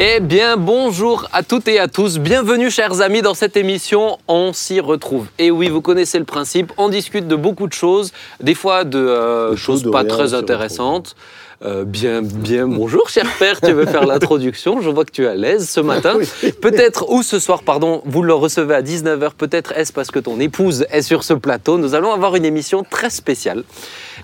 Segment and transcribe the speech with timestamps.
[0.00, 2.18] Eh bien, bonjour à toutes et à tous.
[2.18, 4.18] Bienvenue, chers amis, dans cette émission.
[4.28, 5.26] On s'y retrouve.
[5.40, 6.72] Et oui, vous connaissez le principe.
[6.76, 10.34] On discute de beaucoup de choses, des fois de euh, choses de pas rien, très
[10.34, 11.16] intéressantes.
[11.64, 13.60] Euh, bien, bien, bonjour, cher père.
[13.60, 14.80] Tu veux faire l'introduction?
[14.80, 16.16] Je vois que tu es à l'aise ce matin.
[16.62, 19.32] Peut-être, ou ce soir, pardon, vous le recevez à 19h.
[19.36, 21.76] Peut-être est-ce parce que ton épouse est sur ce plateau.
[21.76, 23.64] Nous allons avoir une émission très spéciale.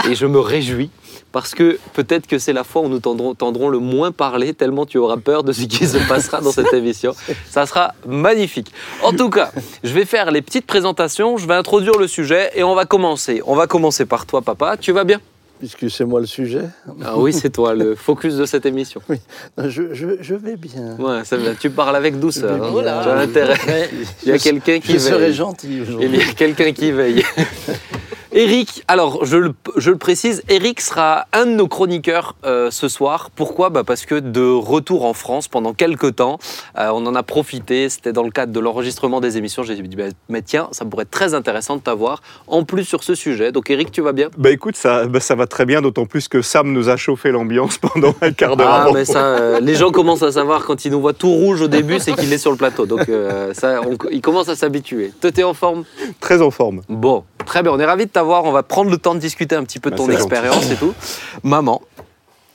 [0.09, 0.91] Et je me réjouis
[1.35, 4.87] parce que peut-être que c'est la fois où nous tendrons, tendrons le moins parler, tellement
[4.87, 7.13] tu auras peur de ce qui se passera dans cette émission.
[7.51, 8.71] Ça sera magnifique.
[9.03, 9.51] En tout cas,
[9.83, 13.43] je vais faire les petites présentations, je vais introduire le sujet et on va commencer.
[13.47, 14.77] On va commencer par toi, papa.
[14.79, 15.21] Tu vas bien?
[15.59, 16.63] Puisque c'est moi le sujet.
[17.05, 19.01] Ah oui, c'est toi, le focus de cette émission.
[19.09, 20.97] Non, Je, je, je vais bien.
[20.99, 21.23] Ouais.
[21.59, 22.63] Tu parles avec douceur.
[22.63, 22.83] hein.
[22.83, 23.01] Là.
[23.03, 23.91] Tu as intérêt.
[24.25, 25.35] Il y a quelqu'un qui Je serai veille.
[25.35, 27.25] gentil Il y a quelqu'un qui veille.
[28.37, 32.89] Eric, alors je le, je le précise, Eric sera un de nos chroniqueurs euh, ce
[32.89, 33.31] soir.
[33.37, 33.71] Pourquoi?
[33.71, 36.41] Bah Parce que de retour en France pendant quelques temps,
[36.77, 39.63] euh, on en a profité, c'était dans le cadre de l'enregistrement des émissions.
[39.63, 43.05] J'ai dit, bah, mais tiens, ça pourrait être très intéressant de t'avoir en plus sur
[43.05, 43.53] ce sujet.
[43.53, 44.31] Donc Eric, tu vas bien?
[44.37, 47.31] Bah écoute, ça, bah, ça va très bien, d'autant plus que Sam nous a chauffé
[47.31, 48.95] l'ambiance pendant un quart d'heure Ah, avant.
[48.95, 51.69] mais ça, euh, les gens commencent à savoir quand ils nous voient tout rouge au
[51.69, 52.85] début, c'est qu'il est sur le plateau.
[52.85, 53.09] Donc
[53.53, 55.13] ça, on- ils commencent à s'habituer.
[55.21, 55.85] Toi, t'es en forme?
[56.19, 56.81] Très en forme.
[56.89, 58.45] Bon, très bien, on est ravis de t'avoir.
[58.45, 60.77] On va prendre le temps de discuter un petit peu de Bah, ton expérience et
[60.77, 60.95] tout.
[61.43, 61.83] Maman,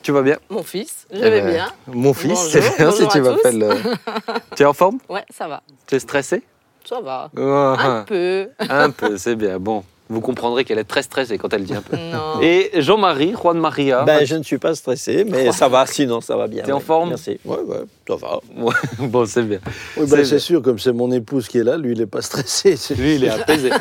[0.01, 0.37] tu vas bien?
[0.49, 1.67] Mon fils, je Eh vais ben, bien.
[1.87, 3.63] Mon fils, c'est bien si tu m'appelles.
[3.63, 3.75] euh,
[4.55, 4.99] tu es en forme?
[5.09, 5.61] Ouais, ça va.
[5.87, 6.43] Tu es stressé?
[6.85, 7.29] Ça va.
[7.37, 8.49] Ah, Un peu.
[8.69, 9.59] Un peu, c'est bien.
[9.59, 11.95] Bon, vous comprendrez qu'elle est très stressée quand elle dit un peu.
[12.09, 12.41] Non.
[12.41, 14.01] Et Jean-Marie, Juan Maria.
[14.03, 16.63] Ben, je ne suis pas stressé, mais ça va, sinon ça va bien.
[16.63, 16.81] T'es en ouais.
[16.83, 17.39] forme Merci.
[17.45, 18.39] Ouais, ouais, ça va.
[18.57, 19.59] Ouais, bon, c'est bien.
[19.97, 22.05] Oui, C'est ben, c'est sûr, comme c'est mon épouse qui est là, lui, il n'est
[22.07, 22.75] pas stressé.
[22.97, 23.69] Lui, il est apaisé.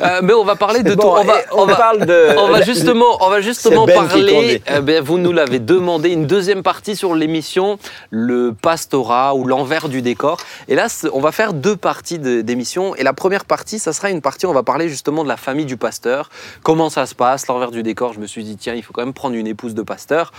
[0.00, 1.08] Euh, mais on va parler de Bon, tout.
[1.20, 2.38] On va, on parle de.
[2.38, 4.62] On va justement, on va justement C'est Ben parler.
[4.74, 7.78] eh ben, vous nous l'avez demandé une deuxième partie sur l'émission,
[8.10, 10.38] le pastorat ou l'envers du décor.
[10.68, 12.94] Et là, on va faire deux parties de- d'émission.
[12.96, 14.46] Et la première partie, ça sera une partie.
[14.46, 16.30] On va parler justement de la famille du pasteur.
[16.62, 18.12] Comment ça se passe, l'envers du décor?
[18.12, 20.32] Je me suis dit tiens, il faut quand même prendre une épouse de pasteur.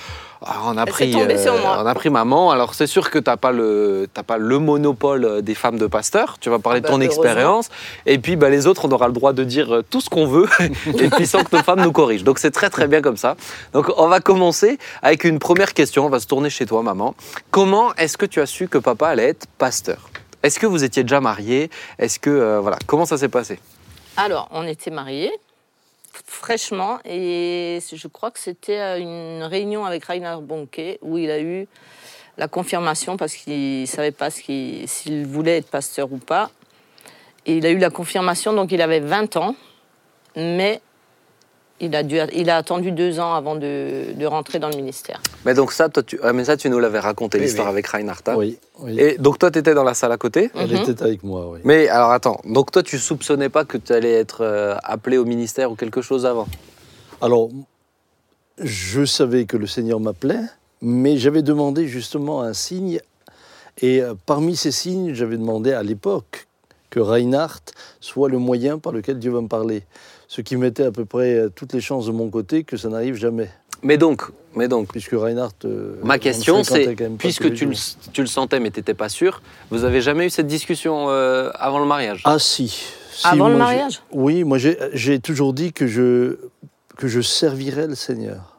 [0.45, 1.79] Alors, on a pris, sur moi.
[1.81, 2.51] on a pris maman.
[2.51, 6.37] Alors c'est sûr que t'as pas le, pas le monopole des femmes de pasteur.
[6.39, 7.23] Tu vas parler de Bah, ton heureusement.
[7.23, 7.69] expérience.
[8.05, 10.27] Et puis bah, les autres, on aura le droit de dire euh, tout ce qu'on
[10.27, 10.47] veut,
[10.99, 12.23] et puis sans que nos femmes nous corrigent.
[12.23, 13.35] Donc c'est très très bien comme ça.
[13.73, 16.05] Donc on va commencer avec une première question.
[16.05, 17.15] On va se tourner chez toi, maman.
[17.51, 20.09] Comment est-ce que tu as su que papa allait être pasteur?
[20.43, 21.71] Est-ce que vous étiez déjà mariés?
[21.97, 23.57] Est-ce que euh, voilà, comment ça s'est passé?
[24.17, 25.31] Alors, on était mariés,
[26.25, 31.41] fraîchement, et je crois que c'était à une réunion avec Rainer Bonke où il a
[31.41, 31.67] eu
[32.37, 36.49] la confirmation parce qu'il ne savait pas s'il voulait être pasteur ou pas.
[37.45, 39.55] Et il a eu la confirmation, donc il avait 20 ans,
[40.37, 40.79] mais
[41.81, 45.21] il a, dû, il a attendu deux ans avant de, de rentrer dans le ministère.
[45.45, 47.73] Mais donc ça, toi, tu, ah, mais ça, tu nous l'avais raconté Oui, l'histoire oui.
[47.73, 48.21] avec Reinhardt.
[48.27, 48.99] hein Oui, oui.
[48.99, 50.51] Et donc toi, tu étais dans la salle à côté.
[50.55, 50.89] Elle Mhm.
[50.89, 51.59] était avec moi, oui.
[51.65, 55.25] Mais alors attends, donc toi, tu soupçonnais pas que tu allais être euh, appelé au
[55.25, 56.47] ministère ou quelque chose avant?
[57.21, 57.49] Alors,
[58.59, 60.39] je savais que le Seigneur m'appelait,
[60.81, 62.99] mais j'avais demandé justement un signe.
[63.81, 66.47] Et euh, parmi ces signes, j'avais demandé à l'époque
[66.89, 69.83] que Reinhardt soit le moyen par lequel Dieu va me parler.
[70.27, 72.89] Ce qui mettait à peu près euh, toutes les chances de mon côté que ça
[72.89, 73.49] n'arrive jamais.
[73.83, 74.23] Mais donc,
[74.55, 75.53] mais donc, Puisque Reinhardt.
[75.65, 77.73] euh, Ma on question, c'est, puisque tu le,
[78.13, 81.51] tu le sentais mais tu n'étais pas sûr, vous avez jamais eu cette discussion euh,
[81.55, 82.21] avant le mariage?
[82.25, 82.69] Ah, si.
[83.11, 84.01] Si, Avant le mariage?
[84.11, 86.37] Oui, moi j'ai j'ai toujours dit que je,
[86.97, 88.54] que je servirais le Seigneur.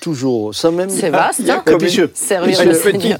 [0.00, 0.54] Toujours.
[0.54, 0.88] Ça même.
[0.88, 3.18] C'est vaste, hein Mais puisque, Servir le Seigneur.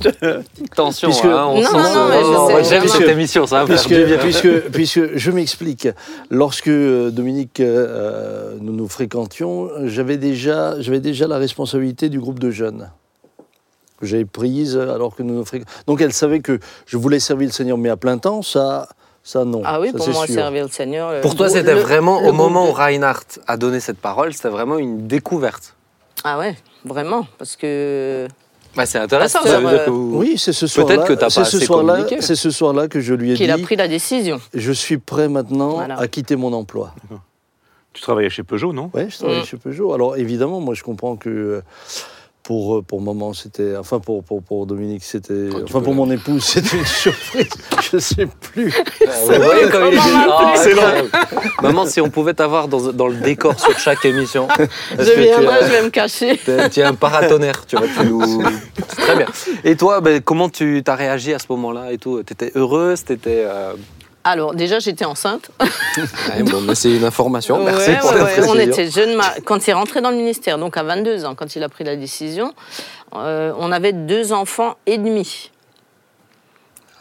[0.72, 3.66] Attention, Puisque- hein, on Non, non, non, mais je Oh, J'aime cette émission, ça va
[3.66, 4.18] faire puisque, du bien.
[4.18, 5.88] puisque, puisque je m'explique,
[6.30, 12.38] lorsque euh, Dominique, euh, nous nous fréquentions, j'avais déjà, j'avais déjà la responsabilité du groupe
[12.38, 12.90] de jeunes
[14.00, 15.82] que j'avais prise alors que nous nous fréquentions.
[15.86, 18.88] Donc elle savait que je voulais servir le Seigneur, mais à plein temps, ça,
[19.22, 19.60] ça non.
[19.64, 20.34] Ah oui, ça, pour moi, sûr.
[20.34, 21.12] servir le Seigneur.
[21.12, 24.48] le Pour toi, c'était vraiment, le au moment où Reinhardt a donné cette parole, c'était
[24.48, 25.74] vraiment une découverte.
[26.24, 28.26] Ah ouais, vraiment, parce que
[28.76, 31.06] Bah, c'est intéressant, ça veut dire que vous- Oui, c'est ce Peut-être soir-là.
[31.06, 32.20] que t'as pas c'est ce assez soir-là- communiqué.
[32.20, 33.52] C'est ce soir-là que je lui ai qu'il dit.
[33.52, 34.40] a pris la décision.
[34.54, 35.98] Je suis prêt maintenant Voilà.
[35.98, 36.94] à quitter mon emploi.
[37.92, 38.90] Tu travaillais chez Peugeot, non?
[38.94, 39.44] Oui, je travaille Mm.
[39.44, 39.92] chez Peugeot.
[39.92, 41.62] Alors évidemment, moi je comprends que euh,
[42.42, 43.76] pour, euh, pour maman, c'était.
[43.76, 45.48] Enfin, pour, pour, pour Dominique, c'était.
[45.54, 47.48] Oh, Enfin, pour mon épouse, c'était une surprise.
[47.90, 48.70] je ne sais plus.
[48.70, 50.82] Vous voyez comme il est Maman, Ah, excellent.
[50.82, 51.10] incroyable.
[51.62, 54.48] Maman, si on pouvait t'avoir dans, dans le décor sur chaque émission,
[54.98, 56.38] Je viendrai, je vais me cacher.
[56.44, 57.86] T'es- Tu es un paratonnerre, tu vois.
[57.86, 58.42] Tu nous...
[58.88, 59.26] C'est très bien.
[59.64, 62.22] Et toi, ben, comment tu as réagi à ce moment-là et tout?
[62.22, 63.72] T'étais heureuse T'étais euh,
[64.24, 65.50] Alors, déjà, j'étais enceinte.
[65.96, 67.62] Ouais, bon, mais c'est une information.
[67.64, 68.48] Merci ouais, ouais.
[68.48, 69.16] On était jeunes.
[69.16, 71.68] ma- Quand il est rentré dans le ministère, donc à 22 ans, quand il a
[71.68, 72.54] pris la décision,
[73.16, 75.50] euh, on avait deux enfants et demi.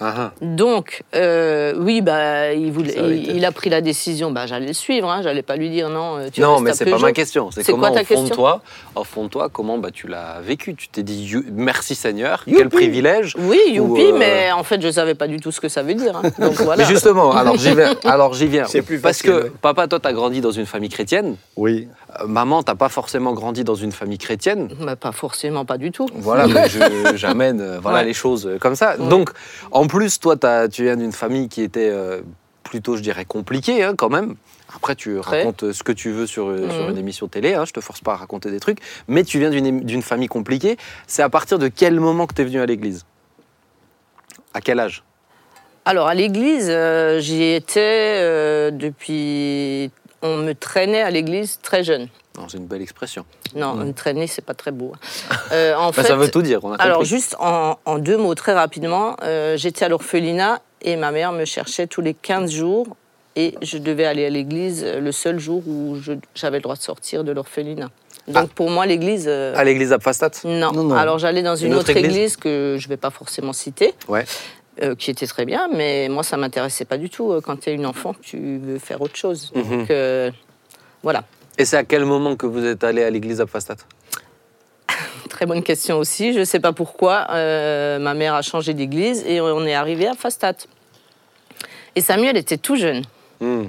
[0.01, 0.31] Ah, ah.
[0.42, 4.31] Donc, euh, oui, bah, il, voulait, a pris la décision.
[4.31, 5.10] Bah, j'allais le suivre.
[5.10, 6.18] Hein, j'allais pas lui dire non.
[6.18, 7.51] euh, Tu Non, mais c'est pas ma question.
[7.51, 8.62] C'est comment quoi ta au fond de question toi,
[8.96, 10.75] au fond de toi, comment bah, tu l'as vécu?
[10.75, 13.36] Tu t'es dit you- merci Seigneur, quel privilège.
[13.38, 15.84] Oui, youpi, Ou, euh, mais en fait, je savais pas du tout ce que ça
[15.84, 16.16] veut dire.
[16.16, 16.22] hein.
[16.40, 16.84] Donc voilà.
[16.84, 17.94] Mais justement, alors j'y viens.
[18.06, 18.66] Alors j'y viens.
[18.66, 21.36] C'est plus Parce facile, que papa, toi, t'as grandi dans une famille chrétienne.
[21.57, 21.88] Oui.
[22.22, 24.70] Euh, maman, t'as pas forcément grandi dans une famille chrétienne?
[24.82, 26.08] Bah, pas forcément, pas du tout.
[26.14, 26.48] Voilà,
[27.16, 28.06] j'amène euh, voilà, Ouais.
[28.06, 28.98] les choses euh, comme ça.
[28.98, 29.08] Ouais.
[29.10, 29.30] Donc,
[29.72, 32.22] en plus, toi, t'as- tu viens d'une famille qui était euh,
[32.64, 34.36] plutôt, je dirais, compliquée hein, quand même.
[34.76, 35.38] Après, tu Très.
[35.40, 36.90] racontes ce que tu veux sur, sur Mhm.
[36.92, 39.50] une émission télé, hein, je te force pas à raconter des trucs, mais tu viens
[39.50, 40.78] d'une famille compliquée.
[41.08, 43.06] C'est à partir de quel moment que tu es venu à l'église?
[44.54, 45.04] À quel âge?
[45.86, 49.90] Alors, à l'église, euh, j'y étais euh, depuis.
[50.21, 52.07] On me traînait à l'église très jeune.
[52.48, 53.25] C'est une belle expression.
[53.56, 54.94] Non, me traîner, c'est pas très beau.
[54.95, 55.36] hein.
[55.51, 58.18] Euh, en Bah, fait, ça veut tout dire, on a alors juste en, en deux
[58.18, 62.51] mots, très rapidement, euh, j'étais à l'orphelinat et ma mère me cherchait tous les 15
[62.51, 62.88] jours
[63.36, 65.98] et je devais aller à l'église euh, le seul jour où
[66.36, 67.89] j'avais le droit de sortir de l'orphelinat.
[68.27, 69.25] Donc pour moi, l'église...
[69.27, 70.72] euh, À l'église Apfastat non.
[70.72, 70.95] Non, non.
[70.95, 73.54] Alors j'allais dans une, Une autre, autre église, église que je ne vais pas forcément
[73.54, 74.24] citer, Ouais.
[74.81, 77.31] Euh, qui était très bien, mais moi ça m'intéressait pas du tout.
[77.31, 79.52] Euh, Quand tu es une enfant, tu veux faire autre chose.
[79.56, 79.64] Mhm.
[79.80, 80.31] Donc euh,
[81.04, 81.24] voilà.
[81.58, 83.76] Et c'est à quel moment que vous êtes allé à l'église Apfastat
[85.30, 86.34] Très bonne question aussi.
[86.34, 87.28] Je ne sais pas pourquoi.
[87.31, 90.56] euh, ma mère a changé d'église et on est arrivé à Fastat.
[91.96, 93.04] Et Samuel était tout jeune.
[93.42, 93.66] Hmm.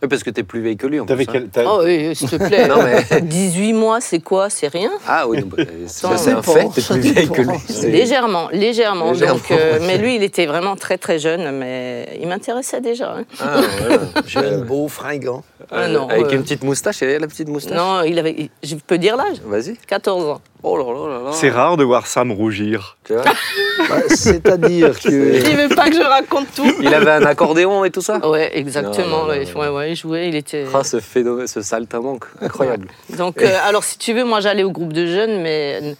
[0.00, 1.26] Oui, Parce que tu es plus vieille que lui en plus, hein.
[1.30, 2.68] quel- t'as- Oh oui, s'il te plaît.
[2.68, 4.48] Non, mais- 18 mois, c'est quoi?
[4.50, 4.90] C'est rien?
[5.06, 7.90] Ah oui, bah, ça, c'est un fait, t'es plus vieille que lui.
[7.90, 9.10] Légèrement, légèrement.
[9.12, 13.16] Légèrement, Donc, euh, mais lui, il était vraiment très très jeune, mais il m'intéressait déjà.
[13.18, 13.24] hein.
[13.40, 14.00] Ah, voilà.
[14.26, 15.42] Jeune, beau, fringant.
[15.70, 17.76] Ah, Euh, non, Avec euh, une petite moustache, et la petite moustache?
[17.76, 18.34] Non, il avait.
[18.38, 19.38] il- Je peux dire l'âge?
[19.44, 19.76] Vas-y.
[19.86, 20.40] 14 ans.
[20.62, 21.32] Oh là là là là.
[21.32, 22.96] C'est rare de voir Sam rougir.
[23.04, 23.22] Tu vois
[23.88, 25.08] Bah, C'est-à-dire que.
[25.48, 26.66] Il veut pas que je raconte tout.
[26.80, 29.06] Il avait un accordéon et tout ça Ouais, exactement.
[29.06, 30.66] Non, non, ouais, non, ouais, ouais, il jouait, il était.
[30.74, 32.88] Ah, ce phénomène, ce saltimbanque, incroyable.
[33.16, 35.94] Donc, euh, alors, si tu veux, moi, j'allais au groupe de jeunes, mais euh,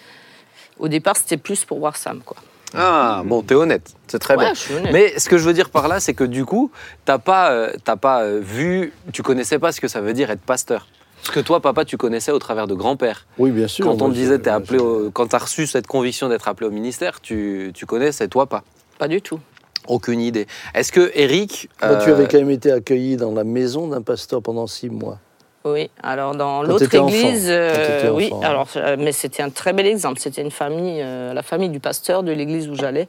[0.80, 2.36] au départ, c'était plus pour voir Sam, quoi.
[2.74, 4.54] Ah, bon, t'es honnête, c'est très Ouais, bien.
[4.54, 4.92] je suis honnête.
[4.92, 6.70] Mais ce que je veux dire par là, c'est que du coup,
[7.06, 10.30] t'as pas, euh, t'as pas euh, vu, tu connaissais pas ce que ça veut dire
[10.30, 10.86] être pasteur.
[11.22, 13.26] Parce que toi, papa, tu connaissais au travers de grand-père.
[13.38, 13.84] Oui, bien sûr.
[13.84, 16.70] Quand on te disait, t'es appelé au- quand t'as reçu cette conviction d'être appelé au
[16.70, 18.62] ministère, tu, tu connaissais, toi pas?
[18.98, 19.38] Pas du tout.
[19.86, 20.46] Aucune idée.
[20.74, 24.02] Est-ce que Eric, Moi, tu euh, avais quand même été accueilli dans la maison d'un
[24.02, 25.18] pasteur pendant six mois.
[25.64, 28.48] Oui, alors dans Quand l'autre église, euh, oui, enfant, hein.
[28.48, 30.18] alors, euh, mais c'était un très bel exemple.
[30.20, 33.08] C'était une famille, euh, la famille du pasteur de l'église où j'allais.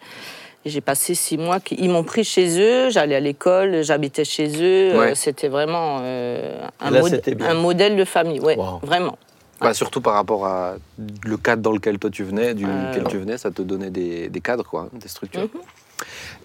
[0.65, 1.59] J'ai passé six mois.
[1.59, 4.97] qui- Ils m'ont pris chez eux, j'allais à l'école, j'habitais chez eux.
[4.99, 5.11] Ouais.
[5.11, 7.49] Euh, c'était vraiment euh, un, Là, mod- c'était bien.
[7.49, 8.79] un modèle de famille, ouais, Wow.
[8.83, 9.17] vraiment.
[9.61, 10.75] bah, surtout par rapport à
[11.25, 14.29] le cadre dans lequel toi tu venais, duquel Euh, tu venais, ça te donnait des,
[14.29, 15.41] des cadres, quoi, des structures.
[15.53, 15.61] Mhm.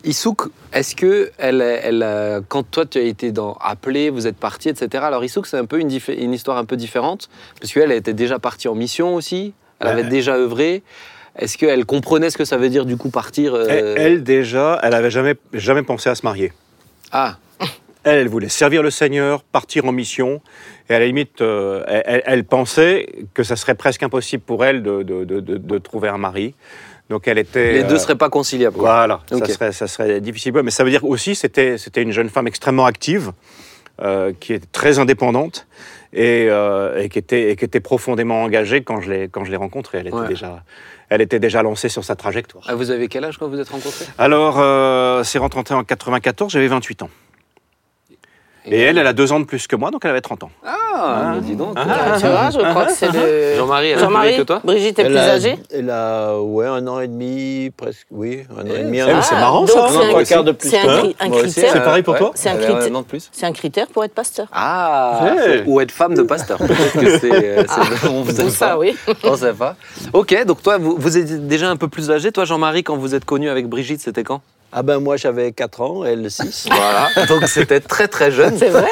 [0.04, 4.68] Isouk, est-ce que elle, elle, quand toi tu as été dans appelé, vous êtes parti,
[4.68, 5.04] etc.
[5.06, 7.28] Alors Isouk, c'est un peu une, une histoire un peu différente,
[7.60, 10.08] parce qu'elle elle était déjà partie en mission aussi, elle avait Ouais.
[10.08, 10.82] déjà œuvré.
[11.38, 14.78] Est-ce qu'elle comprenait ce que ça veut dire du coup partir euh, Elle, elle, déjà,
[14.82, 16.52] elle avait jamais, jamais pensé à se marier.
[17.12, 17.36] Ah,
[18.04, 20.42] Elle, elle voulait servir le Seigneur, partir en mission.
[20.90, 21.82] Et à la limite, euh,
[22.26, 26.08] elle, pensait que ça serait presque impossible pour elle de, de- de- de- de trouver
[26.10, 26.54] un mari.
[27.08, 27.72] Donc elle était.
[27.72, 28.76] les deux euh, seraient pas conciliables.
[28.78, 30.52] Voilà, ça, serait, ça serait difficile.
[30.62, 33.32] Mais ça veut dire aussi c'était c'était une jeune femme extrêmement active,
[34.02, 35.66] euh, qui était très indépendante
[36.12, 36.46] et,
[36.98, 39.98] et qui était et qui était profondément engagée quand je l'ai quand je l'ai rencontrée.
[39.98, 40.28] Elle était Ouais.
[40.28, 40.62] déjà
[41.14, 42.64] elle était déjà lancée sur sa trajectoire.
[42.66, 44.06] Ah, vous avez quel âge quand vous êtes rencontrés?
[44.18, 47.10] Alors euh, c'est rentré en 94, j'avais 28 ans.
[48.66, 50.50] Et elle, elle a deux ans de plus que moi, donc elle avait 30 ans.
[50.64, 51.74] Ah, mais dis donc.
[51.76, 53.56] Ah, tu vois, je crois que c'est le.
[53.56, 55.90] Jean-Marie, elle est plus Jean-Marie, vieille que toi Brigitte est Elle plus a- âgée Elle
[55.90, 59.00] a, ouais, un an et demi, presque, oui, un an et demi.
[59.00, 59.16] Un an.
[59.16, 60.86] mais c'est Ah, marrant, donc ça, c'est hein, un- trois quarts de plus C'est que
[60.88, 61.72] un, aussi, critère.
[61.72, 62.56] C'est pareil pour toi C'est un.
[63.32, 64.46] C'est un critère pour être pasteur.
[64.52, 65.64] Ah, Ouais.
[65.66, 66.58] ou être femme de pasteur.
[66.58, 67.32] Peut-être que c'est.
[67.32, 68.78] euh, c'est- on sait Tout ça, pas.
[68.78, 68.96] oui.
[69.24, 69.76] On sait pas.
[70.12, 72.32] Ok, donc toi, vous, vous êtes déjà un peu plus âgé.
[72.32, 74.40] Toi, Jean-Marie, quand vous êtes connu avec Brigitte, c'était quand?
[74.76, 76.66] Ah ben moi j'avais 4 ans, elle 6.
[76.70, 77.08] Voilà.
[77.28, 78.58] Donc c'était très très jeune.
[78.58, 78.88] C'est vrai?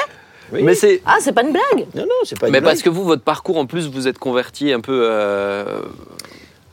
[0.52, 0.62] Oui.
[0.62, 1.02] Mais c'est.
[1.06, 2.72] Ah, c'est pas une blague Non, non, c'est pas une Mais blague.
[2.74, 5.64] parce que vous, votre parcours, en plus, vous êtes converti un peu euh,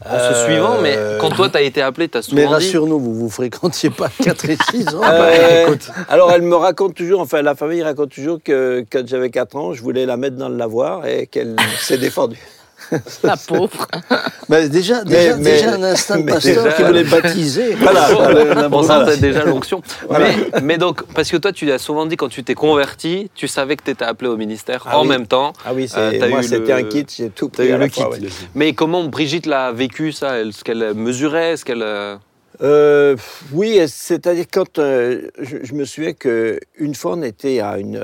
[0.06, 0.82] en se Euh, suivant.
[0.82, 2.54] Mais quand toi, t'as été appelé, t'as souvent Mais dit.
[2.54, 5.02] rassure-nous, vous vous fréquentiez pas 4 et 6 ans.
[5.04, 5.76] Euh,
[6.10, 9.74] alors elle me raconte toujours, enfin la famille raconte toujours que quand j'avais 4 ans,
[9.74, 12.38] je voulais la mettre dans le lavoir et qu'elle s'est défendue.
[13.24, 13.88] La pauvre.
[14.50, 17.76] Bah, déjà, déjà, mais- déjà un instinct de mais pasteur déjà- qui voulait baptiser.
[17.80, 18.10] Voilà.
[18.72, 19.82] On sentait déjà l'onction.
[20.10, 23.48] Mais, mais donc, parce que toi, tu as souvent dit quand tu t'es converti, tu
[23.48, 25.10] savais que tu étais appelé au ministère Ah en oui.
[25.10, 25.54] même temps.
[25.66, 27.78] Ah oui, c'est- Euh, moi c'était le- un kit, j'ai tout t'as pris eu à
[27.78, 28.24] la le fois, kit.
[28.24, 28.30] ouais.
[28.56, 30.40] Mais comment Brigitte l'a vécu, ça?
[30.42, 31.84] Est-ce qu'elle mesurait Est-ce qu'elle.
[31.84, 32.16] euh,
[32.62, 33.16] Euh,
[33.54, 38.02] oui, c'est-à-dire quand euh, je, je me souviens qu'une fois on était à une,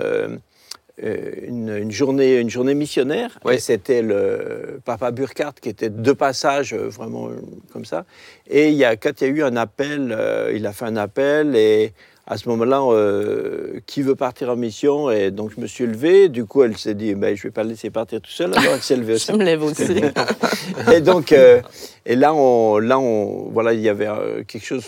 [1.01, 6.87] une, une journée, une journée missionnaire, c'était le papa Burkhardt qui était de passage, euh,
[6.87, 7.35] vraiment euh,
[7.73, 8.05] comme ça.
[8.49, 10.85] Et il y a, quand il y a eu un appel, euh, il a fait
[10.85, 11.91] un appel et
[12.27, 15.11] à ce moment-là, euh, qui veut partir en mission?
[15.11, 16.27] Et donc je me suis levé.
[16.27, 18.51] Du coup, elle s'est dit, ben, je vais pas le laisser partir tout seul.
[18.57, 19.31] Alors elle s'est levée aussi.
[19.31, 20.01] Je me lève aussi.
[20.95, 21.61] Et donc, euh,
[22.05, 24.85] et là, on, là, on, voilà, il y avait euh, quelque chose.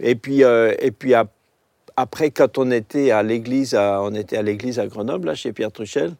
[0.00, 1.32] Et puis, euh, et puis ap-
[1.96, 5.72] après, quand on était à l'église, on était à l'église à Grenoble, là, chez Pierre
[5.72, 6.12] Truchel.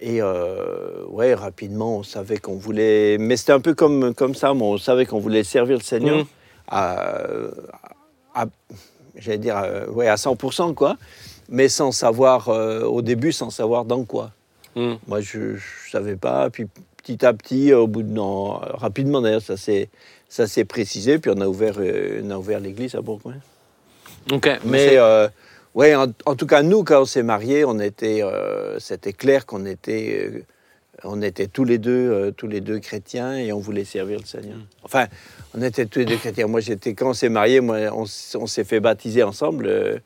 [0.00, 3.16] Et euh, ouais, rapidement, on savait qu'on voulait.
[3.18, 6.24] Mais c'était un peu comme, comme ça, on savait qu'on voulait servir le Seigneur Mhm.
[6.68, 7.22] à,
[8.34, 8.46] à-
[9.16, 10.96] j'allais dire, euh, ouais, à 100%, quoi.
[11.48, 14.30] Mais sans savoir, euh, au début, sans savoir dans quoi.
[14.76, 14.94] hmm.
[15.06, 15.58] Moi, je ne
[15.90, 16.48] savais pas.
[16.50, 19.88] Puis petit à petit, au bout de non, rapidement d'ailleurs, ça s'est
[20.28, 21.18] ça s'est précisé.
[21.18, 23.34] Puis on a ouvert euh, on a ouvert l'église à Bourgoin.
[24.64, 25.28] Mais euh,
[25.74, 29.46] ouais, en, en tout cas nous, quand on s'est mariés, on était euh, c'était clair
[29.46, 30.40] qu'on était euh,
[31.02, 34.56] on était tous les deux tous les deux chrétiens et on voulait servir le Seigneur.
[34.84, 35.06] Enfin,
[35.56, 36.46] on était tous les deux chrétiens.
[36.46, 40.00] Moi, j'étais quand on s'est mariés, moi, on, s'est fait baptiser ensemble.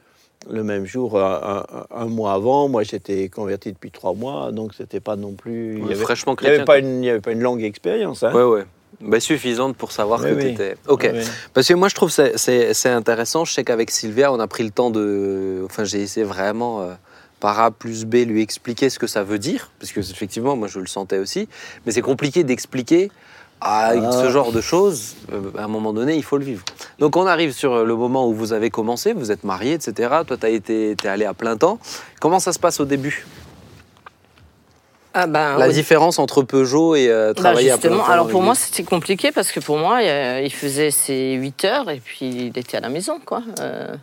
[0.50, 4.72] le même jour, un, un- un mois avant, moi j'étais converti depuis trois mois, donc
[4.72, 5.74] c'était pas non plus.
[5.78, 6.64] il y avait- fraîchement il n'y avait, chrétien.
[6.64, 8.22] pas une- il y avait pas une longue expérience.
[8.22, 8.32] Hein.
[8.32, 8.64] Ouais, ouais.
[9.00, 10.42] Bah, suffisante pour savoir Oui, que oui.
[10.42, 10.76] tu étais.
[10.88, 11.08] Ok.
[11.12, 11.20] Oui.
[11.54, 13.44] Parce que moi, je trouve que c'est- intéressant.
[13.44, 15.62] Je sais qu'avec Sylvia, on a pris le temps de.
[15.64, 16.92] Enfin, j'ai essayé vraiment, euh,
[17.38, 19.70] par A plus B, lui expliquer ce que ça veut dire.
[19.78, 21.48] Parce que, effectivement, moi, je le sentais aussi.
[21.86, 23.10] Mais c'est compliqué d'expliquer.
[23.60, 24.12] à Ah.
[24.12, 26.64] ce genre de choses, euh, à un moment donné, il faut le vivre.
[27.00, 30.10] Donc, on arrive sur le moment où vous avez commencé, vous êtes mariés, etc.
[30.24, 31.80] Toi, tu es allé à plein temps.
[32.20, 33.26] Comment ça se passe au début?
[35.20, 35.72] Ah ben, La oui.
[35.74, 39.32] différence entre Peugeot et euh, Bah, travailler à plein temps alors pour moi c'était compliqué
[39.32, 42.80] parce que pour moi euh, il faisait ses 8 heures et puis il était à
[42.80, 43.42] la maison quoi.
[43.60, 43.94] Euh,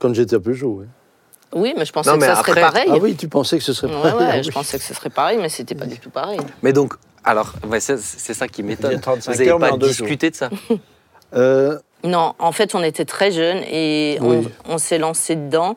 [0.00, 0.80] Quand j'étais à Peugeot.
[0.80, 0.86] ouais.
[1.54, 2.88] oui mais je pensais Non, que ça après- serait pareil.
[2.90, 4.52] Ah oui, tu pensais que ce serait pareil, ouais, ah je oui.
[4.54, 6.40] pensais que ce serait pareil mais c'était pas du tout pareil.
[6.62, 6.94] Mais donc,
[7.24, 8.94] alors, ouais, c'est ça qui m'étonne.
[8.96, 10.50] a 35 Vous n'avez heures, mais pas discuté de ça
[11.36, 14.48] Euh, Non, en fait on était très jeunes et on, Oui.
[14.66, 15.76] on s'est lancé dedans.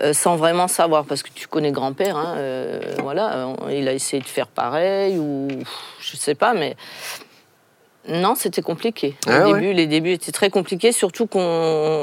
[0.00, 4.22] Euh, sans vraiment savoir, parce que tu connais grand-père, hein, euh, voilà, il a essayé
[4.22, 5.48] de faire pareil, ou
[6.00, 6.76] je sais pas, mais
[8.08, 9.14] non, c'était compliqué.
[9.26, 11.40] Au Ah ouais début, les débuts étaient très compliqués, surtout qu'on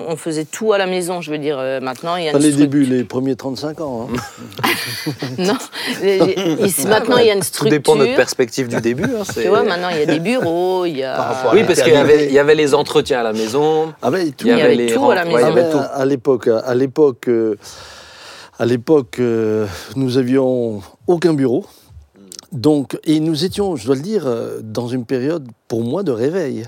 [0.08, 1.22] on faisait tout à la maison.
[1.22, 3.36] Je veux dire, euh, maintenant il y a pas une les structure- débuts, les premiers
[3.36, 4.10] 35 ans.
[4.12, 4.18] hein.
[5.38, 5.58] Non,
[6.02, 7.72] les- les- ici, maintenant il y a une Tout structure.
[7.78, 9.04] dépend de notre perspective du début.
[9.04, 11.50] hein, Tu vois, maintenant il y a des bureaux, il y a.
[11.54, 13.94] Oui, parce qu'il y avait, il y avait les entretiens à la maison.
[14.02, 14.48] Ah ben, tout.
[14.48, 15.36] Il y y avait avait les tout à la maison.
[15.38, 15.80] ouais, il y Ah avait ben, tout.
[15.94, 17.56] à l'époque, à l'époque, euh,
[18.60, 21.66] à l'époque, euh, nous avions aucun bureau.
[22.54, 26.12] Donc, et nous étions, je dois le dire, euh, dans une période pour moi de
[26.12, 26.68] réveil,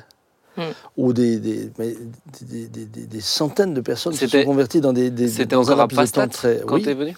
[0.57, 0.71] Hmm.
[0.95, 1.41] où des,
[3.19, 6.61] centaines de personnes se sont converties dans des, C'était dans un encore à Pastat très,
[6.65, 7.13] quand oui, t'es venu?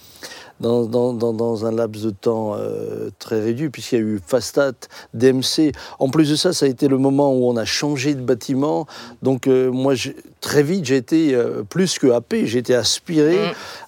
[0.59, 4.19] Dans, dans, dans, dans un laps de temps euh, très réduit, puisqu'il y a eu
[4.25, 4.73] Fastat,
[5.13, 5.71] DMC.
[5.99, 8.87] En plus de ça, ça a été le moment où on a changé de bâtiment.
[9.21, 9.93] Donc, euh, moi,
[10.41, 13.37] très vite, j'ai été euh, plus que happé, j'ai été aspiré.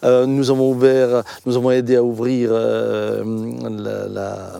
[0.04, 0.26] Mm.
[0.26, 4.60] Nous avons ouvert, nous avons aidé à ouvrir la, la-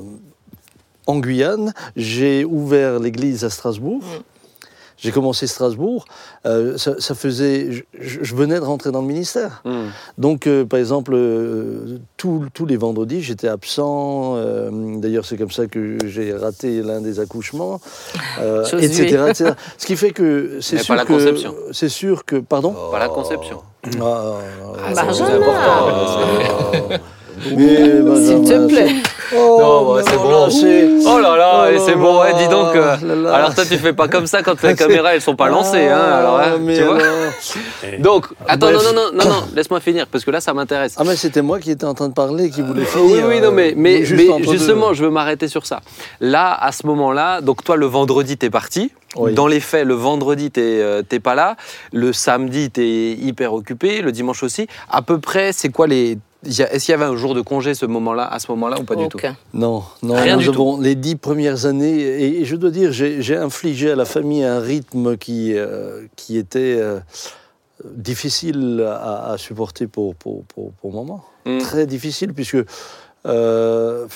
[1.08, 1.74] en Guyane.
[1.96, 4.02] J'ai ouvert l'église à Strasbourg.
[4.04, 4.24] Mm.
[5.02, 6.06] J'ai commencé Strasbourg.
[6.46, 9.62] Euh, ça, ça faisait, je, venais de rentrer dans le ministère.
[9.66, 9.88] Hmm.
[10.18, 14.34] Donc, euh, par exemple, euh, tous- tous les vendredis, j'étais absent.
[14.36, 17.80] euh, D'ailleurs, c'est comme ça que j'ai raté l'un des accouchements,
[18.40, 19.54] euh, etc..
[19.78, 21.56] Ce qui fait que c'est Mais pas sûr la que conception.
[21.72, 22.76] c'est sûr que pardon?
[22.92, 23.62] Pas la conception.
[24.02, 24.34] Ah,
[24.86, 25.14] Ah, Benjamin.
[25.14, 27.04] c'est important.
[27.56, 27.76] Mais,
[28.22, 28.96] S'il te plaît.
[29.36, 30.48] Oh, Non, ouais, c'est bon.
[31.08, 32.76] Oh là là, Oh et c'est bon, ouais, là, dis donc.
[32.76, 33.34] euh, là là.
[33.36, 35.98] alors toi, tu fais pas comme ça quand les caméras elles sont pas lancées, hein,
[36.00, 36.96] alors, hein, Ah, mais tu vois.
[36.96, 37.14] alors-
[38.00, 38.84] Donc, attends, Bref.
[38.94, 40.96] non, non, non, laisse-moi finir parce que là, ça m'intéresse.
[40.98, 43.26] Ah, mais c'était moi qui étais en train de parler, qui voulait Oui, finir.
[43.28, 44.58] oui, non, mais, euh, mais, juste mais entre deux.
[44.58, 45.82] justement, je veux m'arrêter sur ça.
[46.22, 48.92] Là, à ce moment-là, donc toi, le vendredi, t'es parti.
[49.16, 49.34] Oui.
[49.34, 51.56] Dans les faits, le vendredi, t'es euh, t'es pas là.
[51.94, 54.02] Le samedi, t'es hyper occupé.
[54.02, 54.68] Le dimanche aussi.
[54.92, 56.18] À peu près, c'est quoi les.
[56.46, 58.96] Est-ce qu'il y avait un jour de congé ce moment-là, à ce moment-là, ou pas
[58.96, 59.18] du tout?
[59.54, 62.92] Non, non, Rien nous du avons les dix premières années, et, et je dois dire,
[62.94, 67.00] j'ai infligé à la famille un rythme qui, euh, qui était euh,
[67.86, 71.24] difficile à, à supporter pour, pour, pour, pour maman.
[71.46, 71.58] Mm.
[71.60, 72.58] Très difficile, puisque
[73.26, 74.08] euh,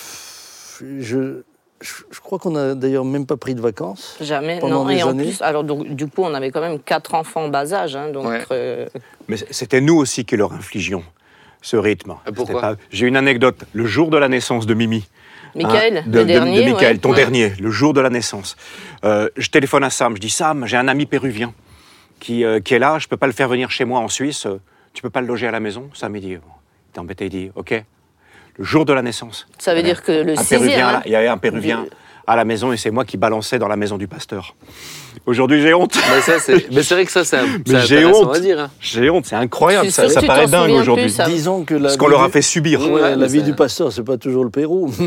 [1.00, 1.42] je,
[1.82, 4.16] je, crois qu'on a d'ailleurs même pas pris de vacances.
[4.22, 4.90] Jamais, Pendant non.
[4.90, 7.44] des Et en années plus, alors donc, du coup, on avait quand même quatre enfants
[7.44, 8.42] en bas âge, hein, donc Ouais.
[8.52, 8.86] euh,
[9.28, 11.04] Mais c'était nous aussi qui leur infligions
[11.64, 12.14] ce rythme.
[12.28, 13.64] Et pourquoi pas- J'ai une anecdote.
[13.74, 15.08] Le jour de la naissance de Mimi,
[15.56, 16.60] Michael, Hein, de, le de- dernier.
[16.66, 16.98] de Michael, ouais.
[17.00, 17.16] ton Ouais.
[17.16, 18.56] dernier, le jour de la naissance.
[19.04, 21.54] Euh, je téléphone à Sam, je dis Sam, j'ai un ami péruvien
[22.20, 24.46] qui, euh, qui est là, je peux pas le faire venir chez moi en Suisse,
[24.46, 24.60] euh,
[24.94, 25.90] tu peux pas le loger à la maison?
[25.94, 26.42] Sam il dit, bon,
[26.94, 27.84] il est embêté, il dit, ok.
[28.58, 29.48] Le jour de la naissance.
[29.58, 31.84] Ça veut dire que le un sixième, Péruvien, hein, là, il y avait un Péruvien
[31.84, 31.90] du-
[32.26, 34.56] à la maison et c'est moi qui balançais dans la maison du pasteur.
[35.26, 35.96] Aujourd'hui j'ai honte.
[36.72, 37.38] Mais c'est vrai que ça, c'est
[37.86, 38.36] j'ai honte.
[38.58, 38.70] hein.
[38.82, 41.14] J'ai honte, c'est incroyable, ça, paraît dingue aujourd'hui.
[41.28, 42.82] Disons que la Ce qu'on leur a fait subir.
[42.82, 44.92] Ouais, Ouais, la vie du pasteur, c'est pas toujours le Pérou.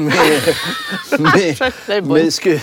[1.18, 1.54] Mais,
[1.88, 2.56] mais, mais ce, que,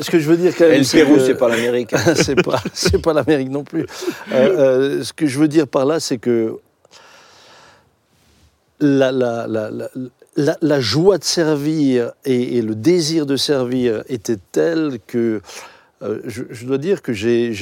[0.00, 1.92] ce que je veux dire quand même, Et le Pérou, c'est pas l'Amérique.
[1.94, 1.98] hein.
[2.14, 3.86] c'est pas, c'est pas l'Amérique non plus.
[4.32, 6.58] Euh, euh, ce que je veux dire par là, c'est que
[8.80, 9.70] la, la, la,
[10.62, 15.40] la, joie de servir et, et le désir de servir était tel que
[16.02, 17.52] euh, je, je dois dire que j'ai-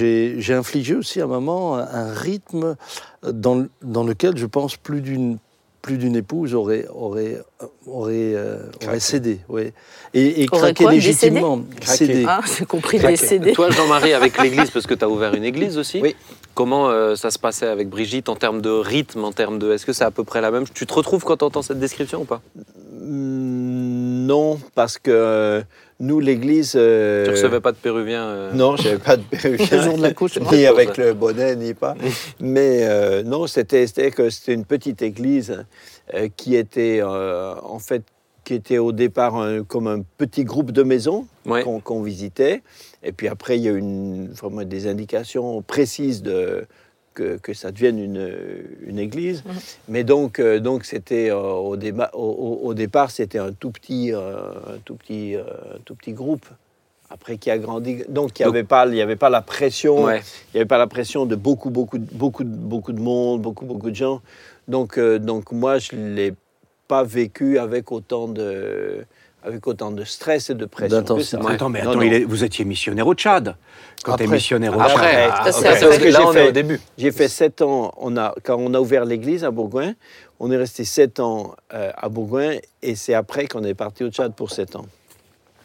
[0.54, 2.76] infligé aussi à maman un, un rythme
[3.22, 5.38] dans, le- dans lequel je pense plus d'une
[5.82, 7.40] plus d'une épouse aurait aurait
[7.86, 9.72] aurait, euh, aurait cédé, ouais.
[10.14, 12.24] et, craqué quoi, légitimement, cédé.
[12.26, 13.12] Ah, j'ai compris Craqué.
[13.16, 13.52] décédé.
[13.52, 16.16] Toi, Jean-Marie, avec l'église, parce que tu as ouvert une église aussi, Oui.
[16.56, 19.70] Comment euh, ça se passait avec Brigitte en termes de rythme, en termes de.
[19.72, 20.64] Est-ce que c'est à peu près la même?
[20.74, 22.40] Tu te retrouves quand tu entends cette description ou pas?
[23.16, 25.62] Mm, Non, parce que euh,
[26.00, 26.72] nous, l'Église.
[26.76, 29.82] euh, Tu recevais pas de Péruvien euh, Non, je n'avais pas de Le péruvien.
[29.82, 30.50] jour de l'accouchement.
[30.52, 31.94] ni avec le bonnet, ni pas.
[32.40, 35.64] Mais euh, non, c'était c'était que c'était une petite église
[36.14, 38.02] euh, qui était euh, en fait
[38.44, 41.62] qui était au départ un- comme un petit groupe de maisons Ouais.
[41.62, 42.62] qu'on qu'on visitait.
[43.06, 46.66] Et puis après, il y a eu une, vraiment des indications précises de,
[47.14, 48.28] que, que ça devienne une,
[48.84, 49.44] une église.
[49.46, 49.52] Mhm.
[49.88, 52.18] Mais donc, euh, donc c'était euh, au, déma- au,
[52.62, 55.44] au- au départ, c'était un tout petit, euh, un tout petit, euh,
[55.76, 56.46] un tout petit groupe.
[57.08, 58.02] Après, qui a grandi.
[58.08, 60.02] Donc, il n'y avait pas, il y avait pas la pression.
[60.02, 60.22] Ouais.
[60.52, 63.64] Il n'y avait pas la pression de beaucoup, beaucoup, de- beaucoup, beaucoup de monde, beaucoup,
[63.64, 64.20] beaucoup de gens.
[64.66, 66.34] Donc, euh, donc moi, je ne l'ai
[66.88, 69.04] pas vécu avec autant de,
[69.44, 70.96] avec autant de stress et de pression.
[70.98, 71.36] D'intensité.
[71.48, 72.02] Attends, mais attends, non.
[72.02, 73.54] il est- vous étiez missionnaire au Tchad.
[74.02, 74.36] Quand tu es Après.
[74.36, 75.30] missionnaire au Après, Tchad.
[75.30, 75.54] Ça, ok.
[75.54, 75.98] c'est Parce après.
[75.98, 76.80] que là, J'ai on est fait- au début.
[76.98, 79.92] J'ai fait sept ans, on a, quand on a ouvert l'église à Bourgoin,
[80.40, 84.10] on est resté sept ans euh, à Bourgoin et c'est après qu'on est parti au
[84.10, 84.86] Tchad pour sept ans.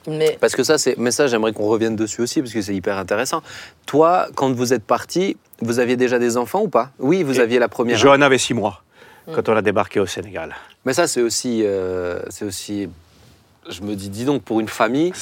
[0.07, 0.97] Mais Parce que ça, c'est.
[0.97, 3.41] Mais ça, j'aimerais qu'on revienne dessus aussi, parce que c'est hyper intéressant.
[3.85, 6.89] Toi, quand vous êtes parti, vous aviez déjà des enfants ou pas?
[6.97, 7.97] Oui, vous Et- aviez la première.
[7.97, 8.81] Johanna avait six mois
[9.31, 10.55] quand on a débarqué au Sénégal.
[10.85, 12.89] Mais ça, c'est aussi, euh, c'est aussi.
[13.69, 15.13] Je me dis, dis donc, pour une famille,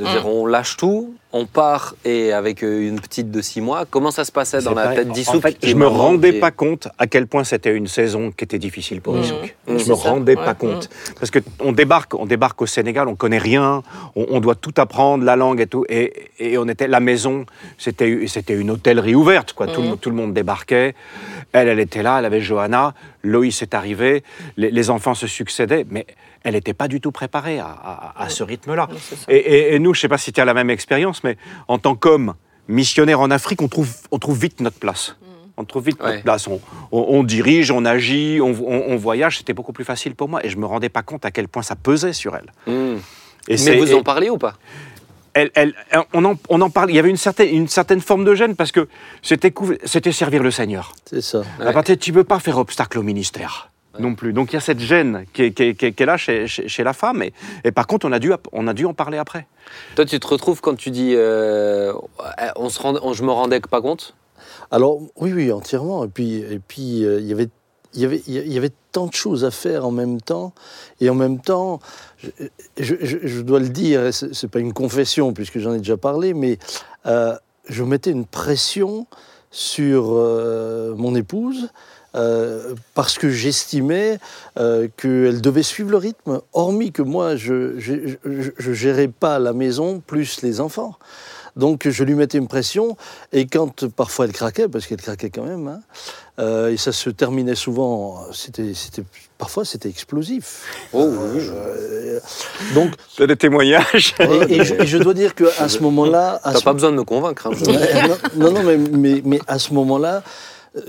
[0.00, 3.84] de dire on lâche tout, on part et avec euh, une petite de six mois,
[3.88, 4.98] comment ça se passait dans la pareil.
[4.98, 7.44] tête En d'Issouk fait, qui est je me maman, rendais pas compte à quel point
[7.44, 9.20] c'était une saison qui était difficile pour Mmh.
[9.20, 9.56] Issouk.
[9.68, 10.08] Mmh, Je me ça.
[10.10, 13.84] rendais Ouais, pas compte parce que on débarque, on débarque au Sénégal, on connaît rien,
[14.16, 17.46] on, on doit tout apprendre, la langue et tout, et, et on était la maison,
[17.78, 19.68] c'était c'était une hôtellerie ouverte quoi.
[19.68, 19.98] Tout, le, Mmh.
[19.98, 20.96] tout le monde débarquait.
[21.52, 24.24] Elle, elle était là, elle avait Johanna, Loïs est arrivé,
[24.56, 26.04] les, les enfants se succédaient, mais
[26.44, 28.88] elle n'était pas du tout préparée à, à- à ce rythme-là.
[29.28, 31.36] Et, et- et nous, je ne sais pas si tu as la même expérience, mais
[31.68, 32.34] en tant qu'homme
[32.68, 35.16] missionnaire en Afrique, on trouve, on trouve vite notre place.
[35.56, 36.10] On trouve vite Ouais.
[36.12, 36.46] notre place.
[36.48, 36.60] On,
[36.92, 39.38] on- on dirige, on agit, on, on- on voyage.
[39.38, 40.44] C'était beaucoup plus facile pour moi.
[40.44, 42.52] Et je ne me rendais pas compte à quel point ça pesait sur elle.
[42.66, 42.96] Mmh.
[43.48, 44.54] Et Mais vous et- en parliez ou pas?
[45.32, 45.74] Elle- elle-
[46.12, 46.90] on, en, on en parle.
[46.90, 48.88] Il y avait une certaine, une certaine forme de gêne parce que
[49.22, 50.92] c'était servir le Seigneur.
[51.06, 51.40] C'est ça.
[51.58, 51.66] Ouais.
[51.66, 53.70] À partir, tu ne peux pas faire obstacle au ministère.
[53.98, 54.32] Non plus.
[54.32, 56.16] Donc il y a cette gêne qui est, qui est- qui est- qui est là
[56.16, 57.22] chez, chez- chez la femme.
[57.22, 57.32] Et,
[57.64, 59.46] et par contre, on a, dû, on a dû en parler après.
[59.96, 61.92] Toi, tu te retrouves quand tu dis euh,
[62.56, 64.14] on se rend, on- je me rendais pas compte?
[64.70, 66.04] Alors oui, oui, entièrement.
[66.04, 67.48] Et puis, et puis euh, il y avait,
[67.94, 70.52] il y avait, il y avait tant de choses à faire en même temps,
[71.00, 71.78] et en même temps,
[72.18, 72.30] je,
[72.78, 76.34] je- je- je dois le dire, c'est pas une confession puisque j'en ai déjà parlé,
[76.34, 76.58] mais
[77.06, 77.36] euh,
[77.68, 79.06] je mettais une pression
[79.52, 81.68] sur euh, mon épouse.
[82.14, 84.18] Euh, parce que j'estimais
[84.58, 89.38] euh, qu'elle devait suivre le rythme, hormis que moi, je je, je- je gérais pas
[89.38, 90.94] la maison plus les enfants.
[91.56, 92.96] Donc je lui mettais une pression,
[93.32, 95.80] et quand parfois elle craquait, parce qu'elle craquait quand même, hein,
[96.40, 98.72] euh, et ça se terminait souvent, c'était,
[99.38, 100.64] parfois c'était explosif.
[100.92, 102.18] Oh, Euh,
[102.74, 104.16] donc, C'est des témoignages.
[104.18, 106.96] et, et je, et je dois dire qu'à ce moment-là, T'as ce- pas besoin de
[106.96, 107.46] me convaincre.
[107.46, 107.50] hein.
[108.36, 110.24] Non, non, non, mais, mais, mais à ce moment-là,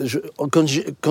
[0.04, 0.20] je-
[0.52, 0.66] quand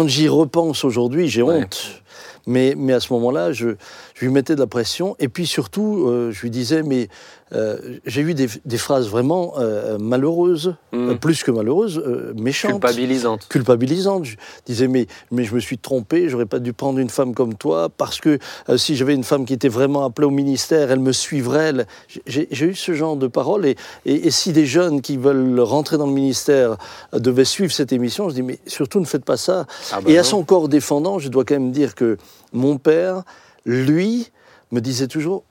[0.09, 1.57] j'y, repense aujourd'hui, j'ai Ouais.
[1.63, 2.03] honte.
[2.47, 3.69] Mais, mais à ce moment-là, je,
[4.15, 5.17] je lui mettais de la pression.
[5.19, 7.09] Et puis surtout, euh, je lui disais, mais
[7.53, 11.11] euh, j'ai eu des, des phrases vraiment euh, malheureuses, Mm.
[11.11, 12.03] euh, plus que malheureuses,
[12.37, 12.73] méchantes.
[12.81, 13.47] Culpabilisante.
[13.49, 14.25] culpabilisante.
[14.25, 17.55] Je disais, mais, mais je me suis trompé, j'aurais pas dû prendre une femme comme
[17.55, 18.39] toi, parce que
[18.77, 21.71] si j'avais une femme qui était vraiment appelée au ministère, elle me suivrait.
[21.71, 21.87] elle-
[22.27, 23.67] J'ai eu ce genre de paroles.
[23.67, 26.77] Et, et, et si des jeunes qui veulent rentrer dans le ministère
[27.13, 29.67] devaient suivre cette émission, je dis, mais surtout ne faites pas ça.
[29.93, 30.29] Ah bah et à non.
[30.29, 32.17] son corps défendant, je dois quand même dire que
[32.53, 33.23] mon père,
[33.65, 34.31] lui,
[34.73, 35.43] me disait toujours,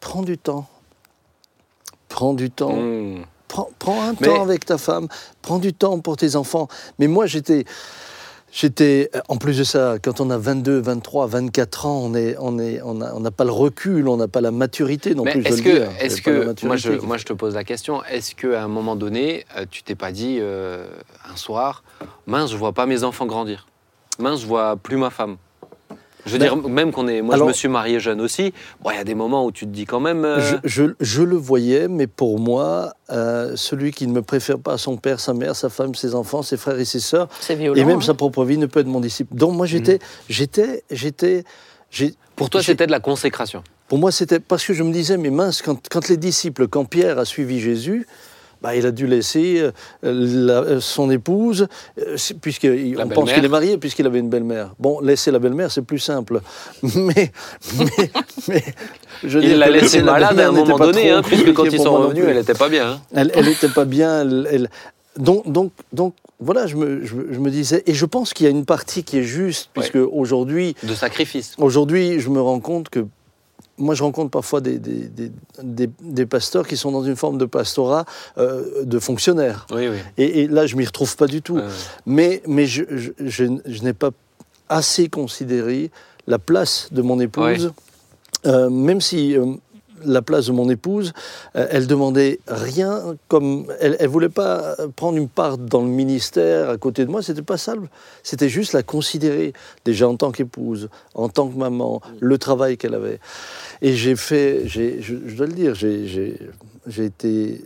[0.00, 0.66] prends du temps.
[2.08, 2.74] Prends du temps.
[2.76, 3.24] Mm.
[3.48, 5.08] Prends, prends un Mais- temps avec ta femme,
[5.42, 6.68] prends du temps pour tes enfants.
[6.98, 7.64] Mais moi, j'étais.
[8.52, 12.58] J'étais, en plus de ça, quand on a 22, 23, 24 ans, on est, on
[12.58, 15.30] est, on a- on n'a pas le recul, on n'a pas la maturité non Mais
[15.34, 15.46] plus.
[15.46, 18.96] est-ce que, est-ce que je, moi je te pose la question, est-ce qu'à un moment
[18.96, 20.84] donné, euh, tu t'es pas dit euh,
[21.32, 21.84] un soir,
[22.26, 23.68] mince, je vois pas mes enfants grandir,
[24.18, 25.36] mince, je vois plus ma femme.
[26.26, 28.52] Je veux Ben, dire, même qu'on est, moi alors- je me suis marié jeune aussi.
[28.82, 30.24] Bon, il y a des moments où tu te dis quand même.
[30.24, 34.58] euh, Je, je- je le voyais, mais pour moi, euh, celui qui ne me préfère
[34.58, 37.54] pas son père, sa mère, sa femme, ses enfants, ses frères et ses sœurs, C'est
[37.54, 37.74] violent.
[37.80, 38.02] et même hein.
[38.02, 39.34] sa propre vie ne peut être mon disciple.
[39.34, 41.44] Donc moi, j'étais, j'étais, j'étais,
[41.90, 43.62] j'ai- Pour toi, c'était de la consécration.
[43.88, 46.84] Pour moi, c'était parce que je me disais, mais mince, quand, quand les disciples, quand
[46.84, 48.06] Pierre a suivi Jésus,
[48.62, 49.70] bah, il a dû laisser euh,
[50.02, 51.66] la- euh, son épouse,
[51.98, 54.74] euh, puisqu'on pense qu'il est marié, puisqu'il avait une belle-mère.
[54.78, 56.40] Bon, laisser la belle-mère, c'est plus simple.
[56.94, 57.30] Mais,
[57.78, 58.10] mais,
[58.48, 58.64] mais
[59.24, 61.52] je Il l'a que laissé laisser la malade à un n'était moment donné, hein, puisque
[61.52, 62.92] quand ils sont revenus, elle n'était pas bien.
[62.92, 63.00] hein.
[63.14, 64.22] Elle, elle était pas bien.
[64.22, 64.70] elle- elle-
[65.18, 68.44] Donc, donc, donc, voilà, je me, je, me- je me disais, et je pense qu'il
[68.44, 71.54] y a une partie qui est juste, puisque aujourd'hui, De sacrifice.
[71.58, 73.04] Aujourd'hui, je me rends compte que
[73.80, 77.38] moi, je rencontre parfois des, des, des- des- des pasteurs qui sont dans une forme
[77.38, 78.04] de pastorat
[78.38, 78.98] euh, de.
[79.72, 79.96] Oui, oui.
[80.18, 81.58] Et, et là, je m'y retrouve pas du tout.
[82.06, 84.10] Mais, mais je, je- je n- je n'ai pas
[84.68, 85.90] assez considéré
[86.26, 87.72] la place de mon épouse,
[88.46, 89.44] Euh, même si euh,
[90.04, 91.12] la place de mon épouse,
[91.56, 93.66] euh, elle demandait rien comme.
[93.80, 97.42] Elle ne voulait pas prendre une part dans le ministère à côté de moi, c'était
[97.42, 97.74] pas ça.
[98.22, 99.52] C'était juste la considérer,
[99.84, 103.20] déjà en tant qu'épouse, en tant que maman, le travail qu'elle avait.
[103.82, 106.38] Et j'ai fait, j'ai- je, je dois le dire, j'ai- j'ai
[106.86, 107.60] j'ai été.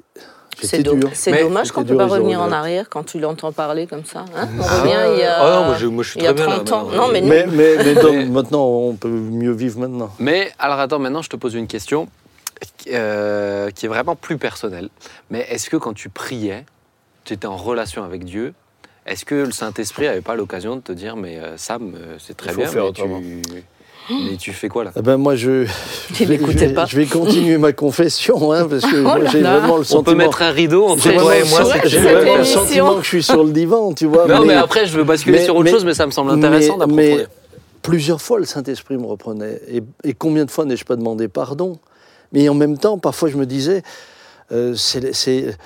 [0.63, 1.11] C'est do- dur.
[1.15, 4.05] c'est Mais dommage qu'on ne peut pas revenir en arrière quand tu l'entends parler comme
[4.05, 4.25] ça.
[4.37, 4.49] hein.
[4.59, 6.27] on Ah, revient il y a, ah non, moi, je, moi, je suis il y
[6.29, 6.85] a très bien là, 30 ans.
[6.87, 7.07] maintenant.
[7.07, 10.11] Non, mais nous- Mais, mais, mais donc, Mais- maintenant, on peut mieux vivre maintenant.
[10.21, 12.07] Mais alors attends, maintenant je te pose une question
[12.89, 14.89] euh, qui est vraiment plus personnelle.
[15.31, 16.65] Mais est-ce que quand tu priais,
[17.25, 18.55] tu étais en relation avec Dieu
[19.07, 22.37] Est-ce que le Saint-Esprit n'avait pas l'occasion de te dire, mais euh, Sam, euh, c'est
[22.37, 23.05] très bien, faire mais tu...
[24.11, 24.93] mais tu fais quoi là?
[24.97, 25.65] Eh ben moi, je,
[26.15, 26.85] je, vais, je vais- pas.
[26.85, 30.03] je vais continuer ma confession, hein, parce que moi, là j'ai vraiment le On sentiment.
[30.03, 31.63] peut mettre un rideau entre toi et moi.
[31.85, 34.27] J'ai vraiment le sentiment que je suis sur le divan, tu vois.
[34.27, 36.31] Non, mais après, je veux basculer mais- sur autre mais- chose, mais ça me semble
[36.33, 37.17] intéressant mais, d'approfondir.
[37.19, 37.27] mais
[37.83, 39.61] plusieurs fois, le Saint-Esprit me reprenait.
[39.69, 41.79] Et, et combien de fois n'ai-je pas demandé pardon?
[42.35, 43.83] Mais en même temps, parfois, je me disais,
[44.53, 45.57] euh, c'est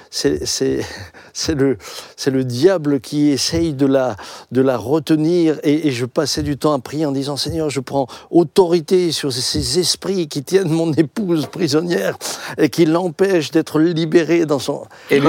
[1.54, 4.16] le, diable qui essaye de la,
[4.52, 5.58] de la retenir.
[5.64, 9.32] Et, et je passais du temps à prier en disant, Seigneur, je prends autorité sur
[9.32, 12.16] ces, esprits qui tiennent mon épouse prisonnière
[12.58, 14.84] et qui l'empêchent d'être libérée dans son...
[15.10, 15.28] Et lui,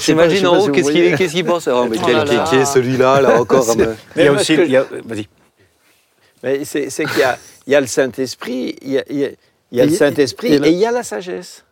[0.00, 1.68] t'imagines en haut, qu'est-ce qu'il pense?
[1.68, 2.44] Oh, mais Oh quel là qui- là.
[2.48, 3.66] qui est celui-là, là, encore?
[3.76, 4.56] Il mais- y a aussi.
[4.56, 5.26] que- il a- Vas-y.
[6.42, 9.18] Mais c'est c'est qu'il y a, il y a le Saint-Esprit, il y a, il
[9.18, 9.30] y a-
[9.72, 11.64] il y a Et- le Saint-Esprit et il y a la sagesse.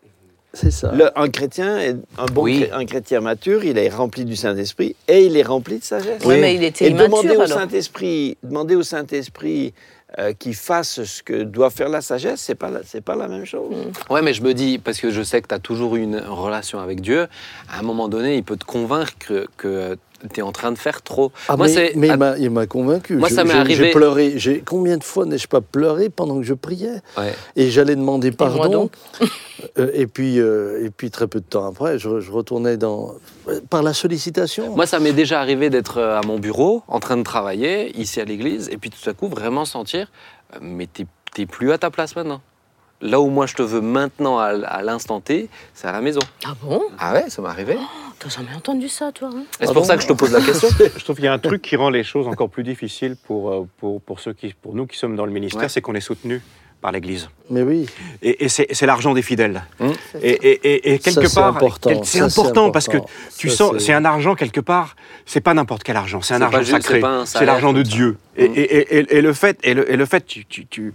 [0.56, 0.92] C'est ça.
[0.92, 2.66] Le- un chrétien, est- un bon Oui.
[2.72, 6.24] un chrétien mature, il est rempli du Saint-Esprit et il est rempli de sagesse.
[6.24, 7.46] Ouais, mais il était et immature demander au.
[7.46, 9.74] Saint-Esprit, demander au Saint-Esprit
[10.20, 13.26] euh, qu'il fasse ce que doit faire la sagesse, c'est pas la- c'est pas la
[13.26, 13.74] même chose.
[14.08, 16.18] Ouais, mais je me dis, parce que je sais que tu as toujours eu une
[16.20, 17.26] relation avec Dieu,
[17.68, 19.98] à un moment donné, il peut te convaincre que, que
[20.32, 21.32] tu es en train de faire trop.
[21.48, 23.16] Ah, Moi, mais c'est- mais ah, il m'a- il m'a convaincu.
[23.16, 24.32] Moi, Je- ça m'est arrivé- J'ai pleuré.
[24.36, 27.34] J'ai- Combien de fois n'ai-je pas pleuré pendant que je priais ouais.
[27.56, 28.68] Et j'allais demander pardon.
[28.68, 28.92] donc
[29.78, 33.14] Euh, et, puis, euh, et puis, très peu de temps après, je, je retournais dans.
[33.48, 34.74] euh, Par la sollicitation.
[34.74, 38.24] Moi, ça m'est déjà arrivé d'être à mon bureau, en train de travailler, ici à
[38.24, 40.10] l'église, et puis tout à coup, vraiment sentir,
[40.60, 42.40] mais t'es t'es plus à ta place maintenant.
[43.00, 46.20] Là où moi je te veux maintenant, à, à l'instant T, c'est à la maison.
[46.46, 46.80] Ah bon?
[46.98, 47.76] Ah ouais, ça m'est arrivé.
[48.18, 49.44] T'as jamais entendu ça, toi hein?
[49.58, 50.68] C'est Ah pour bon ça que je te pose la question.
[50.96, 53.50] Je trouve qu'il y a un truc qui rend les choses encore plus difficiles pour,
[53.50, 55.68] euh, pour, pour, ceux qui, pour nous qui sommes dans le ministère, Ouais.
[55.68, 56.40] c'est qu'on est soutenu
[56.80, 57.28] par l'Église.
[57.50, 57.86] Mais oui.
[58.22, 59.62] Et, et c'est c'est l'argent des fidèles.
[59.80, 59.92] Hum.
[60.22, 61.90] Et, et- et- et quelque Ça, c'est part, important.
[61.90, 63.14] quel- c'est Ça, c'est important, parce que important.
[63.38, 64.94] tu Ça, sens, c'est- c'est un argent quelque part,
[65.26, 67.82] c'est pas n'importe quel argent, c'est un argent juste- sacré, c'est l'argent de.
[67.82, 68.16] Dieu.
[68.36, 68.52] Et, Hum.
[68.54, 70.92] et- et- et- et le fait, et le, et le fait, tu, tu, tu,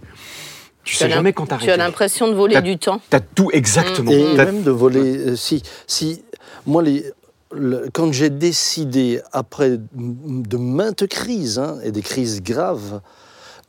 [0.84, 3.00] tu sais jamais quand Tu as l'impression de voler T'as- du temps.
[3.10, 4.10] T'as tout exactement.
[4.12, 5.00] Et T'as- même de voler.
[5.18, 6.22] euh, si, si,
[6.66, 7.04] moi, les,
[7.52, 13.00] le- quand j'ai décidé, après de maintes crises, hein, et des crises graves,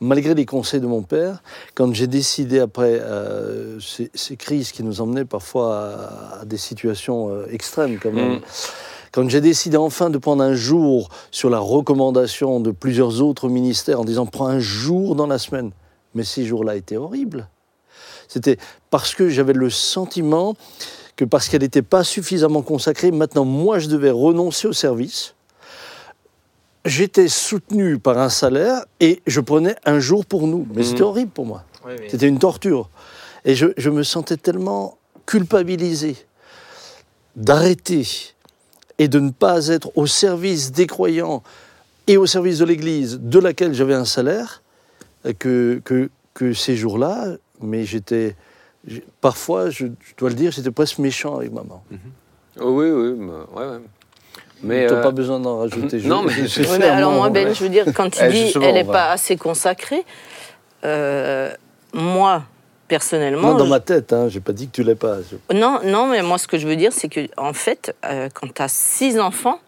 [0.00, 1.42] malgré les conseils de mon père,
[1.74, 6.56] quand j'ai décidé après euh, ces, ces crises qui nous emmenaient parfois à, à des
[6.56, 8.40] situations euh, extrêmes quand même, Mm.
[9.12, 14.00] quand j'ai décidé enfin de prendre un jour sur la recommandation de plusieurs autres ministères
[14.00, 15.70] en disant prends un jour dans la semaine,
[16.14, 17.48] mais ces jours-là étaient horribles.
[18.26, 18.56] C'était
[18.90, 20.54] parce que j'avais le sentiment
[21.16, 25.34] que parce qu'elle n'était pas suffisamment consacrée, maintenant moi je devais renoncer au service.
[26.84, 30.66] J'étais soutenu par un salaire et je prenais un jour pour nous.
[30.74, 30.88] Mais Mhm.
[30.88, 31.64] c'était horrible pour moi.
[32.08, 32.88] C'était une torture.
[33.44, 36.16] Et je, je me sentais tellement culpabilisé
[37.36, 38.06] d'arrêter
[38.98, 41.42] et de ne pas être au service des croyants
[42.06, 44.62] et au service de l'Église de laquelle j'avais un salaire
[45.38, 48.34] que, que, que ces jours-là, mais j'étais...
[49.20, 51.84] Parfois, je, je dois le dire, j'étais presque méchant avec maman.
[52.60, 53.80] Oh, oui, oui, bah, ouais, ouais.
[54.64, 55.98] Mais tu n'as euh, pas besoin d'en rajouter.
[56.00, 57.54] Je- non, mais- je- mais alors moi, Ben, ouais.
[57.54, 60.04] je veux dire, quand il Eh, dit elle n'est pas assez consacrée,
[60.84, 61.50] euh,
[61.94, 62.42] moi,
[62.88, 63.52] personnellement...
[63.52, 65.18] Non, dans je- ma tête, hein, j'ai pas dit que tu l'es pas.
[65.22, 68.28] Je- Non, non, mais moi, ce que je veux dire, c'est que, en fait, euh,
[68.34, 69.60] quand tu as six enfants,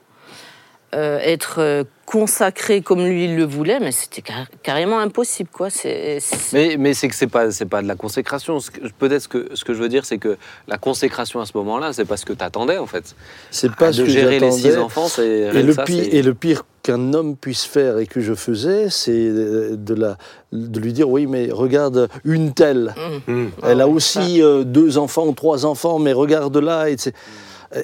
[0.95, 5.69] euh, être euh, consacré comme lui il le voulait, mais c'était car- carrément impossible, quoi.
[5.71, 6.19] C'est,
[6.53, 8.59] Mais, mais c'est que c'est pas c'est pas de la consécration.
[8.99, 10.37] Peut-être ce que ce que je veux dire, c'est que
[10.69, 13.17] la consécration à ce moment-là, c'est pas ce que t'attendais en fait.
[13.51, 16.05] C'est pas Ah, ce de que gérer les six enfants, c'est Et le, ça, pire,
[16.11, 20.19] et le pire qu'un homme puisse faire et que je faisais, c'est de, la,
[20.53, 22.95] de lui dire oui, mais regarde une telle.
[23.27, 23.47] Mmh.
[23.63, 26.91] Elle a aussi euh, deux enfants ou trois enfants, mais regarde là.
[26.91, 26.97] Et,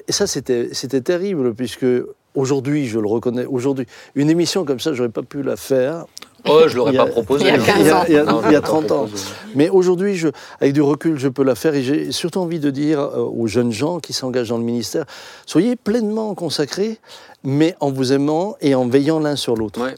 [0.07, 1.85] et ça, c'était c'était terrible, puisque
[2.35, 6.05] aujourd'hui, je le reconnais, aujourd'hui, une émission comme ça, j'aurais pas pu la faire.
[6.49, 7.45] Oh, je l'aurais y a- pas proposé.
[7.45, 7.63] il y a hein.
[7.63, 8.03] 15 Il y a, ans.
[8.07, 9.07] il y a- Non, il y a je l'aurais pas 30 ans.
[9.53, 12.71] Mais aujourd'hui, je, avec du recul, je peux la faire et j'ai surtout envie de
[12.71, 15.05] dire euh, aux jeunes gens qui s'engagent dans le ministère,
[15.45, 16.97] soyez pleinement consacrés,
[17.43, 19.79] mais en vous aimant et en veillant l'un sur l'autre.
[19.81, 19.95] Ouais.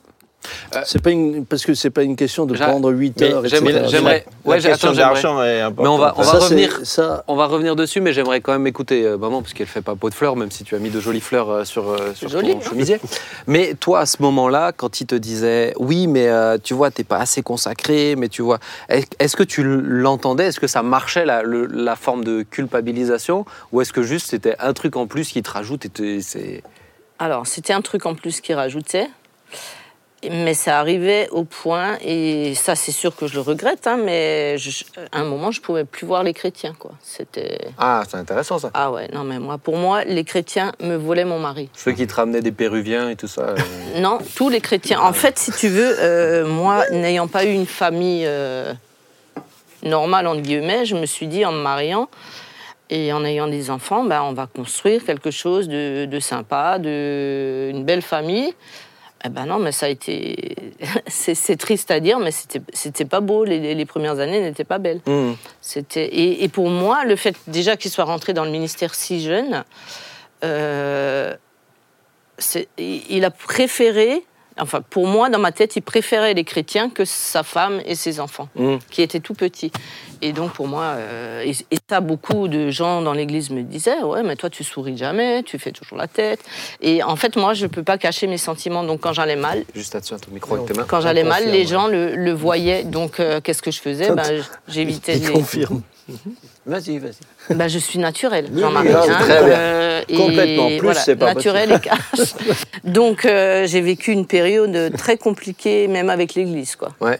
[0.86, 3.46] C'est pas une, parce que c'est pas une question de prendre 8 mais heures.
[3.46, 4.60] j'aimerais- Ouais,
[4.96, 5.84] d'argent est importante.
[5.84, 6.80] Mais on va- on va Ça, revenir.
[6.84, 9.82] Ça, On va revenir dessus, mais j'aimerais quand même écouter euh, maman, parce qu'elle fait
[9.82, 12.14] pas peau de fleurs, même si tu as mis de jolies fleurs euh, sur, euh,
[12.14, 12.70] sur Joli, ton hein.
[12.70, 13.00] chemisier.
[13.48, 17.04] Mais toi, à ce moment-là, quand il te disait, oui, mais euh, tu vois, t'es
[17.04, 20.46] pas assez consacré, mais tu vois, est- est-ce que tu l'entendais?
[20.48, 24.56] Est-ce que ça marchait la, le- la forme de culpabilisation, ou est-ce que juste c'était
[24.60, 26.64] un truc en plus qui te rajoute et te- c'est
[27.20, 29.08] Alors, c'était un truc en plus qui rajoutait.
[30.32, 34.58] Mais ça arrivait au point, et ça c'est sûr que je le regrette, hein, mais
[34.58, 36.74] je- à un moment je pouvais plus voir les chrétiens.
[36.78, 36.92] quoi.
[37.02, 38.72] C'était ah, c'est intéressant ça.
[38.74, 41.70] ah ouais non mais moi pour moi les chrétiens me volaient mon mari.
[41.76, 43.42] Ceux qui te ramenaient des Péruviens et tout ça.
[43.42, 43.58] euh,
[44.00, 45.00] Non, tous les chrétiens.
[45.02, 48.74] En fait, si tu veux, euh, moi, n'ayant pas eu une famille euh,
[49.84, 52.08] normale, entre guillemets, je me suis dit, en me mariant
[52.90, 57.70] et en ayant des enfants, ben, on va construire quelque chose de, de sympa, de,
[57.72, 58.54] une belle famille.
[59.26, 60.56] Eh ben non, mais ça a été...
[61.08, 63.46] c'est triste à dire, mais c'était c'était pas beau.
[63.46, 65.02] Les, les premières années n'étaient pas belles.
[65.06, 65.34] hmm.
[65.62, 69.22] C'était et, et pour moi, le fait déjà qu'il soit rentré dans le ministère si
[69.22, 69.64] jeune,
[70.44, 71.34] euh,
[72.78, 74.24] il a préféré,
[74.60, 78.20] enfin pour moi dans ma tête, il préférait les chrétiens que sa femme et ses
[78.20, 78.76] enfants, Mm.
[78.90, 79.72] qui étaient tout petits.
[80.22, 84.02] Et donc pour moi, euh, et, et ça beaucoup de gens dans l'Église me disaient,
[84.04, 86.40] ouais mais toi tu souris jamais, tu fais toujours la tête.
[86.82, 89.94] Et en fait moi je peux pas cacher mes sentiments, donc quand j'allais mal, Juste
[89.94, 90.86] là-dessus, ton micro avec tes mains.
[90.88, 92.84] quand j'allais mal, les gens le, le voyaient.
[92.84, 94.12] Donc euh, qu'est-ce que je faisais?
[94.12, 95.30] Ben, J'évitais les...
[95.32, 95.82] confirme.
[96.66, 97.14] Vas-y, vas-y.
[97.56, 98.88] Bah, je suis naturelle, Jean-Marie.
[98.90, 99.54] oui, hein, très bien.
[99.54, 100.68] euh, et Complètement.
[100.70, 102.34] Plus, voilà, c'est pas naturel et cash.
[102.84, 106.90] Donc, euh, j'ai vécu une période très compliquée, même avec l'Église, quoi.
[107.02, 107.20] Ouais,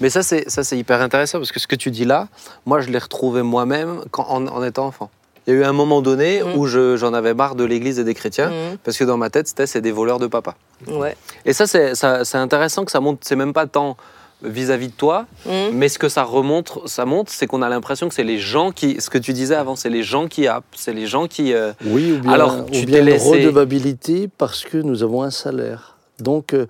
[0.00, 2.28] mais ça c'est ça c'est hyper intéressant parce que ce que tu dis là,
[2.66, 5.10] moi je l'ai retrouvé moi-même quand en, en étant enfant.
[5.46, 6.56] Il y a eu un moment donné Mm.
[6.56, 8.76] où je- j'en avais marre de l'Église et des chrétiens Mhm.
[8.84, 10.54] parce que dans ma tête c'était c'est des voleurs de papa.
[10.86, 11.16] Ouais.
[11.44, 13.20] Et ça c'est ça- c'est intéressant que ça monte.
[13.22, 13.96] C'est même pas tant
[14.44, 15.70] vis-à-vis de toi, Mhm.
[15.74, 18.70] mais ce que ça remonte, ça montre, c'est qu'on a l'impression que c'est les gens
[18.72, 21.52] qui, ce que tu disais avant, c'est les gens qui happent, c'est les gens qui.
[21.52, 25.02] euh, Oui, ou bien, Alors, ou tu bien t'es une laissé- redevabilité parce que nous
[25.02, 25.96] avons un salaire.
[26.18, 26.66] Donc, euh,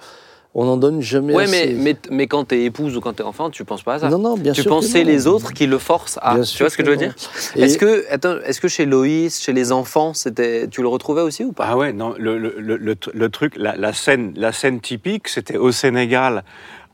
[0.54, 1.72] on n'en donne jamais Ouais, assez.
[1.74, 4.08] mais, mais, mais quand t'es épouse ou quand t'es enfant, tu penses pas à ça.
[4.10, 4.68] non, non, bien tu sûr.
[4.68, 6.34] penses que c'est les autres qui le forcent à.
[6.34, 7.02] Bien tu vois ce que je veux non.
[7.02, 7.14] dire
[7.56, 11.42] Est-ce que, attends, est-ce que chez Loïs, chez les enfants, c'était, tu le retrouvais aussi
[11.44, 11.64] ou pas?
[11.70, 14.80] Ah ouais, non, le, le- le- le tr- le truc, la, la scène, la scène
[14.80, 16.44] typique, c'était au Sénégal,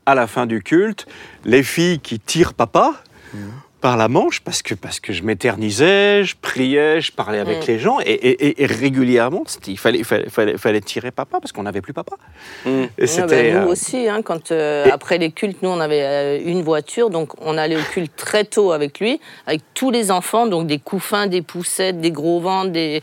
[0.09, 1.07] à la fin du culte,
[1.45, 2.95] les filles qui tirent papa
[3.83, 7.67] par la manche, parce que, parce que je m'éternisais, je priais, je parlais avec Mm.
[7.71, 11.53] les gens, et, et- et- et régulièrement, il fallait, fallait, fallait, fallait tirer papa, parce
[11.53, 12.17] qu'on n'avait plus papa.
[12.65, 12.71] Hmm.
[12.71, 13.53] Et Ouais, c'était...
[13.53, 16.63] nous euh, aussi, hein, quand, euh, et- après les cultes, nous, on avait euh, une
[16.63, 20.67] voiture, donc on allait au culte très tôt avec lui, avec tous les enfants, donc
[20.67, 23.01] des couffins, des poussettes, des gros ventres, des...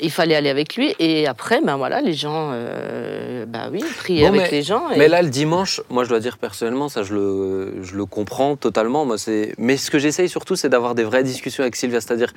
[0.00, 0.94] il fallait aller avec lui.
[0.98, 4.90] Et après, ben voilà, les gens, euh, bah oui, prier Bon, avec mais- les gens.
[4.90, 8.04] et- Mais là, le dimanche, moi, je dois dire personnellement, ça, je le, je le
[8.06, 9.04] comprends totalement.
[9.04, 9.54] Moi, c'est.
[9.58, 12.00] Mais ce que j'essaye surtout, c'est d'avoir des vraies discussions avec Sylvia.
[12.00, 12.32] C'est-à-dire,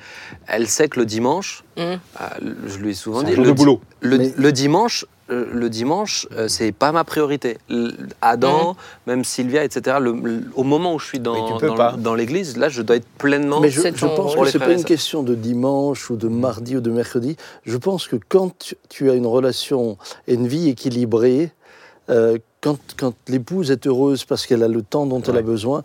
[0.46, 1.98] elle sait que le dimanche, Hum.
[2.18, 2.34] ah,
[2.66, 3.80] je lui ai souvent dit, jour le, de boulot.
[4.00, 5.06] le, Mais- le dimanche,
[5.52, 7.58] le dimanche, euh, c'est pas ma priorité.
[8.20, 9.96] Adam, même Sylvia, etc.
[10.00, 11.34] le- le- au moment où je suis dans,
[12.14, 13.60] l'église, là, je dois être pleinement.
[13.60, 16.80] Mais je, je pense que c'est pas une question de dimanche ou de mardi ou
[16.80, 17.36] de mercredi.
[17.64, 19.96] Je pense que quand tu- tu as une relation
[20.28, 21.50] et une vie équilibrée,
[22.10, 25.82] euh, quand, quand l'épouse est heureuse parce qu'elle a le temps dont elle a besoin,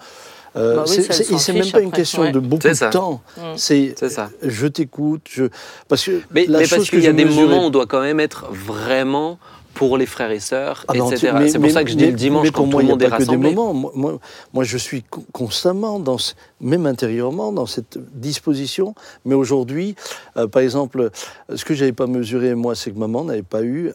[0.57, 2.31] euh, Bah oui, c'est- même pas une après, question ouais.
[2.31, 3.21] de beaucoup de temps.
[3.37, 3.41] Mm.
[3.55, 4.29] C'est ça.
[4.41, 5.45] je t'écoute, je
[5.87, 7.67] parce que Mais, la mais chose parce que qu'il y a des mesurais- moments où
[7.67, 9.37] on doit quand même être vraiment
[9.73, 11.33] pour les frères et sœurs, Ah non, etc.
[11.47, 12.81] C'est pour mais- ça que je dis mais- le dimanche mais quand pour tout moi,
[12.81, 13.53] le il y a monde est que des rassemblé.
[13.53, 13.73] moments.
[13.75, 14.19] Moi, moi,
[14.51, 18.95] moi, je suis co- constamment, dans ce- même intérieurement, dans cette disposition.
[19.23, 19.95] Mais aujourd'hui,
[20.35, 21.11] euh, par exemple,
[21.53, 23.91] ce que j'avais pas mesuré, moi, c'est que maman n'avait pas eu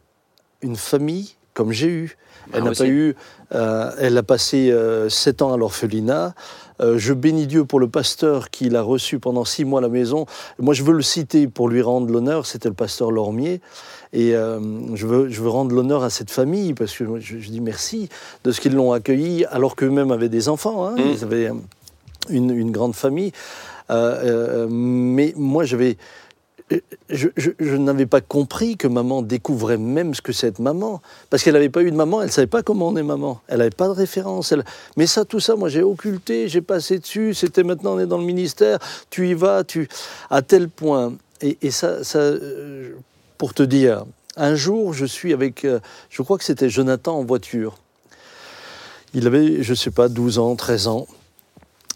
[0.60, 2.16] une famille comme j'ai eu.
[2.52, 2.82] Elle Ah, n'a aussi.
[2.82, 3.14] pas eu.
[3.54, 6.34] euh, elle a passé euh, sept ans à l'orphelinat.
[6.80, 9.88] Euh, je bénis Dieu pour le pasteur qui l'a reçu pendant six mois à la
[9.88, 10.26] maison.
[10.58, 12.46] Moi, je veux le citer pour lui rendre l'honneur.
[12.46, 13.60] C'était le pasteur Lormier.
[14.12, 14.58] Et euh,
[14.94, 18.08] je, veux, je veux rendre l'honneur à cette famille parce que je, je dis merci
[18.44, 20.86] de ce qu'ils l'ont accueilli alors qu'eux-mêmes avaient des enfants.
[20.88, 20.96] hein.
[20.96, 21.10] Mm.
[21.14, 21.50] Ils avaient
[22.30, 23.32] une, une grande famille.
[24.68, 25.96] Mais moi, j'avais.
[27.08, 31.00] Je, n'avais pas compris que maman découvrait même ce que c'est être maman.
[31.30, 33.40] Parce qu'elle n'avait pas eu de maman, elle ne savait pas comment on est maman.
[33.48, 34.54] Elle n'avait pas de référence.
[34.96, 37.34] Mais ça, tout ça, moi, j'ai occulté, j'ai passé dessus.
[37.34, 38.78] C'était maintenant, on est dans le ministère,
[39.10, 39.88] tu y vas, tu.
[40.30, 41.14] À tel point.
[41.40, 42.92] Et, ça euh,
[43.36, 44.04] pour te dire,
[44.36, 45.64] un jour, je suis avec.
[45.64, 45.80] euh,
[46.10, 47.78] je crois que c'était Jonathan en voiture.
[49.14, 51.06] Il avait, je ne sais pas, 12 ans, 13 ans.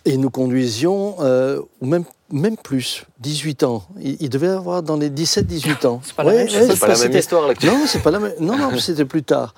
[0.05, 3.87] Et nous conduisions, euh, ou même, même plus, 18 ans.
[4.01, 6.01] Il, il devait avoir dans les 17-18 ans.
[6.05, 6.69] C'est pas la même chose.
[6.71, 8.35] C'est pas la même c'était- histoire là que tu- Non, c'est pas la même.
[8.41, 9.55] Non, non, c'était plus tard.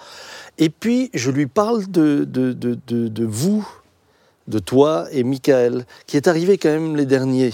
[0.59, 3.67] Et puis, je lui parle de, de, de, de, de vous,
[4.49, 7.53] de toi et Michael, qui est arrivé quand même les derniers.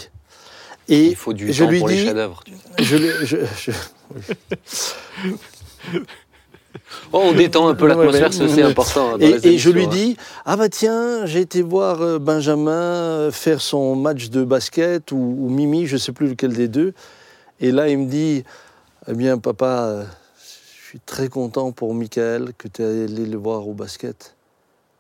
[0.89, 2.43] Et Il faut du je temps lui pour les dis- chefs-d'œuvre.
[2.79, 3.71] je, je- je-
[7.13, 9.13] Oh, on détend un peu Ouais, l'atmosphère, mais- c'est important.
[9.13, 9.89] dans Et, les et je lui hein.
[9.89, 15.13] dis Ah bah tiens, j'ai été voir euh, Benjamin euh, faire son match de basket
[15.13, 16.93] ou, ou Mimi, je sais plus lequel des deux.
[17.61, 18.45] Et là, il me dit
[19.09, 20.05] Eh bien, papa, euh,
[20.39, 24.35] je suis très content pour Michael que tu es allé le voir au basket.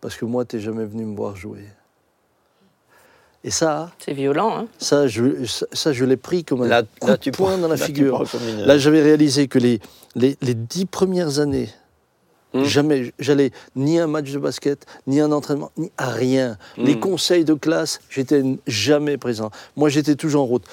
[0.01, 1.65] Parce que moi, tu n'es jamais venu me voir jouer.
[3.47, 4.67] Et ça, C'est violent, hein.
[4.79, 7.51] ça, je, ça, ça, je l'ai pris comme un Là, coup là, de tu poing
[7.51, 8.25] prends- dans la là, figure.
[8.65, 9.81] Là, j'avais réalisé que les,
[10.15, 11.69] les, les dix premières années,
[12.55, 12.65] Mm.
[12.65, 16.57] jamais, j'allais ni à un match de basket, ni à un entraînement, ni à rien.
[16.77, 17.01] Les Mm.
[17.01, 19.51] conseils de classe, j'étais jamais présent.
[19.77, 20.65] Moi, j'étais toujours en route.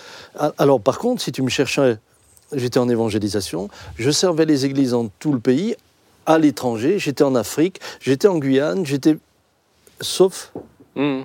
[0.58, 1.98] Alors, par contre, si tu me cherchais,
[2.54, 5.76] j'étais en évangélisation, je servais les églises dans tout le pays,
[6.26, 9.18] à l'étranger, j'étais en Afrique, j'étais en Guyane, j'étais.
[10.00, 10.52] Sauf,
[10.96, 11.22] Mmh.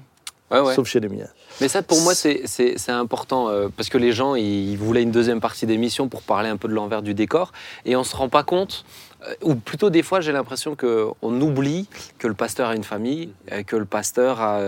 [0.50, 0.74] Ouais, ouais.
[0.74, 1.26] sauf chez les miens.
[1.60, 2.46] Mais ça, pour moi, c'est-
[2.90, 6.48] important euh, parce que les gens, ils, ils voulaient une deuxième partie d'émission pour parler
[6.48, 7.52] un peu de l'envers du décor
[7.84, 8.84] et on se rend pas compte.
[9.26, 13.30] euh, Ou plutôt des fois, j'ai l'impression qu'on oublie que le pasteur a une famille,
[13.52, 14.58] euh, que le pasteur a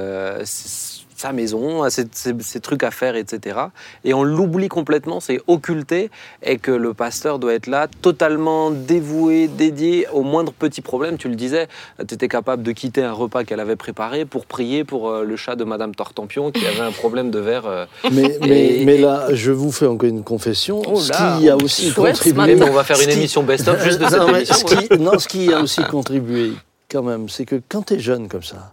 [1.18, 3.58] sa maison, ses, ses- ses trucs à faire, etc.
[4.04, 6.10] Et on l'oublie complètement, c'est occulté,
[6.42, 11.18] et que le pasteur doit être là, totalement dévoué, dédié au moindre petit problème.
[11.18, 11.68] Tu le disais,
[12.06, 15.36] tu étais capable de quitter un repas qu'elle avait préparé pour prier pour euh, le
[15.36, 17.66] chat de Madame Tortampion qui avait un problème de verre.
[17.66, 17.84] euh.
[18.12, 20.82] Mais, mais, Et- mais là, je vous fais encore une confession.
[20.86, 22.54] Oh ce qui a on aussi contribué.
[22.54, 24.54] Mais on va faire une qui- émission best-of juste de Non, cette mais émission.
[24.68, 26.52] ce qui, non, ce qui a aussi contribué,
[26.90, 28.72] quand même, c'est que quand tu es jeune comme ça,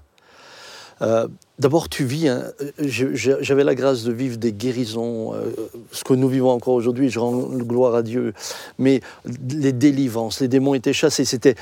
[1.01, 1.27] euh,
[1.59, 2.27] d'abord tu vis.
[2.29, 2.43] hein,
[2.79, 5.51] J'avais la grâce de vivre des guérisons, euh,
[5.91, 8.33] ce que nous vivons encore aujourd'hui, je rends gloire à Dieu.
[8.79, 9.01] Mais
[9.49, 11.55] les délivrances, les démons étaient chassés, c'était.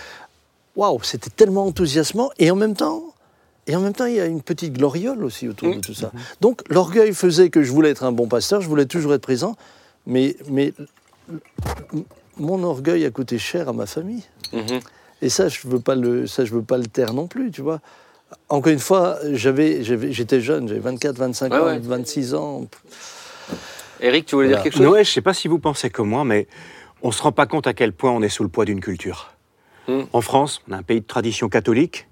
[0.76, 2.32] Waouh, c'était tellement enthousiasmant.
[2.40, 3.04] Et en même temps.
[3.66, 5.82] Et en même temps, il y a une petite gloriole aussi autour de Mm.
[5.82, 6.12] tout ça.
[6.42, 9.56] Donc, l'orgueil faisait que je voulais être un bon pasteur, je voulais toujours être présent,
[10.06, 10.74] mais, mais
[12.38, 14.24] mon orgueil a coûté cher à ma famille.
[14.52, 14.80] Mhm.
[15.22, 17.62] Et ça, je veux pas le, ça, je veux pas le taire non plus, tu
[17.62, 17.80] vois.
[18.50, 21.80] Encore une fois, j'avais, j'étais jeune, j'avais 24, 25 Ouais, ans, ouais.
[21.80, 22.68] 26 ans.
[24.02, 24.58] Eric, tu voulais Voilà.
[24.58, 24.86] dire quelque chose?
[24.88, 26.48] Noé, je ne sais pas si vous pensez comme moi, mais
[27.02, 28.82] on ne se rend pas compte à quel point on est sous le poids d'une
[28.82, 29.32] culture.
[29.88, 30.02] Mm.
[30.14, 32.08] En France, on a un pays de tradition catholique.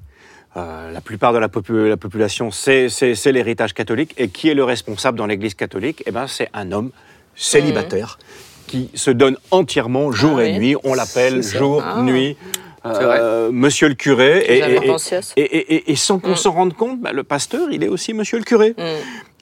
[0.57, 2.87] Euh, la plupart de la, popu- la population, c'est
[3.27, 4.13] l'héritage catholique.
[4.17, 6.03] Et qui est le responsable dans l'Église catholique?
[6.05, 6.91] Eh ben, c'est un homme
[7.35, 8.19] célibataire
[8.67, 10.59] qui se donne entièrement jour Ah et oui.
[10.59, 10.75] nuit.
[10.83, 12.01] On l'appelle jour, Ah.
[12.01, 12.35] nuit.
[12.85, 14.43] Euh, Monsieur le curé.
[15.87, 16.35] Et, sans qu'on Mm.
[16.35, 18.71] s'en rende compte, bah, le pasteur, il est aussi Monsieur le curé.
[18.77, 18.81] Mm.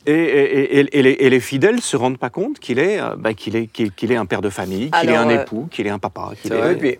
[0.05, 2.99] Et, et- et- et les, et les fidèles ne se rendent pas compte qu'il est,
[2.99, 5.67] euh, bah, qu'il est, qu'il, est un père de famille, qu'il est un euh, époux,
[5.69, 6.29] qu'il est un papa.
[6.43, 6.69] est- vrai.
[6.73, 6.99] Oui, puis-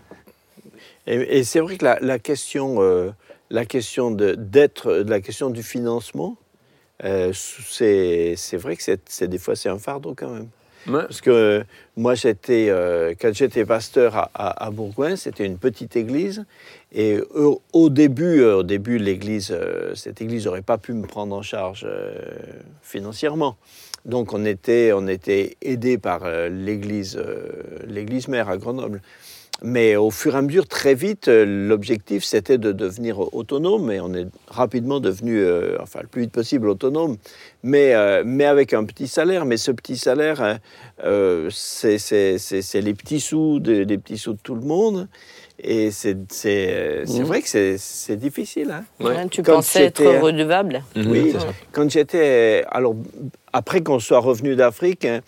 [1.08, 3.10] et, et c'est vrai que la, la question, euh,
[3.50, 6.36] la question de d'être, la question du financement,
[7.04, 10.50] euh, c'est c'est vrai que c'est c'est- des fois c'est un fardeau quand même.
[10.86, 11.64] Parce que euh,
[11.98, 16.46] moi, j'étais, euh, quand j'étais pasteur à, à- Bourgoin, c'était une petite église.
[16.92, 21.06] Et au, au début, euh, au début, l'église, euh, cette église n'aurait pas pu me
[21.06, 22.14] prendre en charge euh,
[22.82, 23.58] financièrement.
[24.06, 27.50] Donc, on était, on était aidé par euh, l'église, euh,
[27.86, 29.02] l'église mère à Grenoble.
[29.62, 33.92] Mais au fur et à mesure, très vite, euh, l'objectif, c'était de devenir autonome.
[33.92, 37.18] Et on est rapidement devenu, euh, enfin, le plus vite possible autonome
[37.62, 39.44] mais, euh, mais avec un petit salaire.
[39.46, 40.56] Mais ce petit salaire, euh,
[41.04, 45.10] euh, c'est les petits sous, de, les petits sous de tout le monde.
[45.62, 47.24] Et c'est Mhm.
[47.26, 48.72] vrai que c'est difficile.
[48.72, 48.86] Hein.
[49.04, 49.18] Ouais.
[49.18, 51.48] Hein, tu Quand pensais être j'étais- redevable Oui, c'est ça.
[51.74, 52.64] quand j'étais.
[52.72, 52.96] Alors,
[53.52, 55.20] après qu'on soit revenu d'Afrique, hein,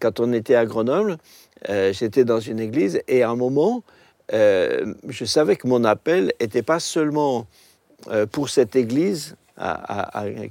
[0.00, 1.18] quand on était à Grenoble,
[1.68, 3.82] euh, j'étais dans une église et à un moment,
[4.32, 7.46] euh, je savais que mon appel n'était pas seulement
[8.10, 9.36] euh, pour cette église.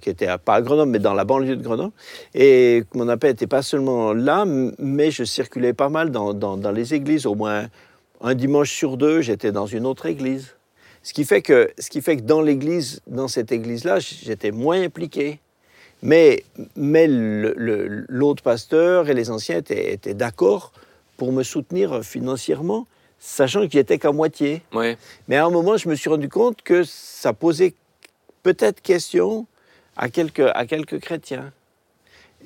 [0.02, 1.94] qui était pas à Grenoble, mais dans la banlieue de Grenoble.
[2.34, 4.46] Et mon appel n'était pas seulement là,
[4.80, 7.28] mais je circulais pas mal dans, les églises.
[7.28, 7.68] Au moins
[8.22, 10.56] un dimanche sur deux, j'étais dans une autre église.
[11.04, 11.70] Ce qui fait que,
[12.24, 15.40] dans l'église, dans cette église-là, j'étais moins impliqué.
[16.02, 16.44] Mais,
[16.76, 20.72] l'autre pasteur et les anciens étaient d'accord
[21.18, 22.88] pour me soutenir financièrement,
[23.20, 24.62] sachant que j'y étais qu'à moitié.
[24.74, 24.98] Ouais.
[25.28, 27.74] Mais à un moment, je me suis rendu compte que ça posait
[28.44, 29.48] peut-être question
[29.96, 31.52] à quelques, à quelques chrétiens.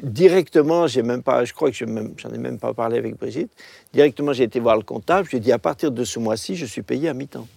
[0.01, 1.87] Directement, j'ai même pas, je crois que j'en
[2.33, 3.51] ai même pas parlé avec Brigitte.
[3.91, 5.25] Directement, j'ai été voir le comptable.
[5.25, 7.47] Je lui ai dit à partir de ce mois-ci, je suis payé à mi-temps.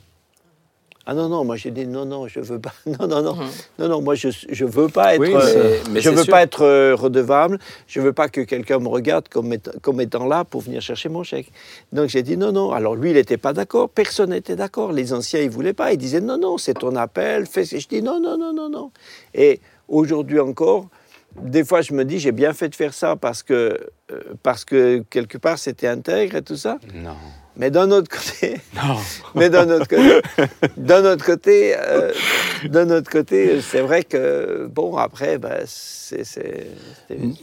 [1.05, 2.73] Ah non non, moi j'ai dit non non, je veux pas.
[2.87, 3.49] Non non non, Mhm.
[3.81, 5.21] non non, moi je je veux pas être.
[5.21, 6.31] Oui, euh, mais- mais je veux sûr.
[6.33, 7.59] pas être euh, redevable.
[7.89, 11.09] Je veux pas que quelqu'un me regarde comme, étant- comme étant là pour venir chercher
[11.09, 11.51] mon chèque.
[11.93, 12.71] Donc j'ai dit non, non.
[12.71, 13.89] Alors lui, il n'était pas d'accord.
[13.89, 14.93] Personne n'était d'accord.
[14.93, 15.93] Les anciens, ils voulaient pas.
[15.93, 17.47] Ils disaient non, non, c'est ton appel.
[17.47, 17.65] Fais...
[17.65, 18.91] ce- Je dis non, non, non, non, non.
[19.35, 20.87] Et aujourd'hui encore,
[21.41, 23.77] des fois, je me dis j'ai bien fait de faire ça parce que,
[24.13, 26.79] euh, parce que quelque part, c'était intègre et tout ça.
[26.95, 27.17] Non.
[27.57, 28.97] Mais d'un autre côté, Non.
[29.35, 30.21] mais d'un autre côté,
[30.79, 32.11] d'un autre côté, euh,
[32.65, 36.67] d'un autre côté, c'est vrai que bon après, ben, c'est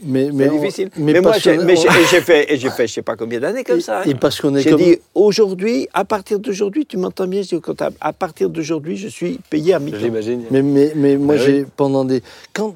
[0.04, 0.90] Mais, on- difficile.
[0.96, 4.00] Mais, moi, j'ai, on- fait, et j'ai fait, je sais pas combien d'années comme ça.
[4.00, 4.04] hein.
[4.06, 4.80] Et parce qu'on est J'ai comme.
[4.80, 8.96] dit aujourd'hui, à partir d'aujourd'hui, tu m'entends bien, je dis au comptable, à partir d'aujourd'hui,
[8.96, 9.98] je suis payé à mi-temps.
[10.00, 10.42] J'imagine.
[10.50, 11.46] Mais, mais, mais moi, Ah oui.
[11.46, 12.22] j'ai pendant des.
[12.52, 12.74] Quand,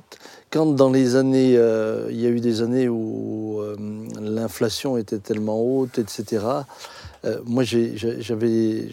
[0.51, 1.55] quand dans les années.
[1.57, 3.77] euh, il y a eu des années où euh,
[4.21, 6.45] l'inflation était tellement haute, etc.
[7.25, 8.89] euh, moi, j'avais.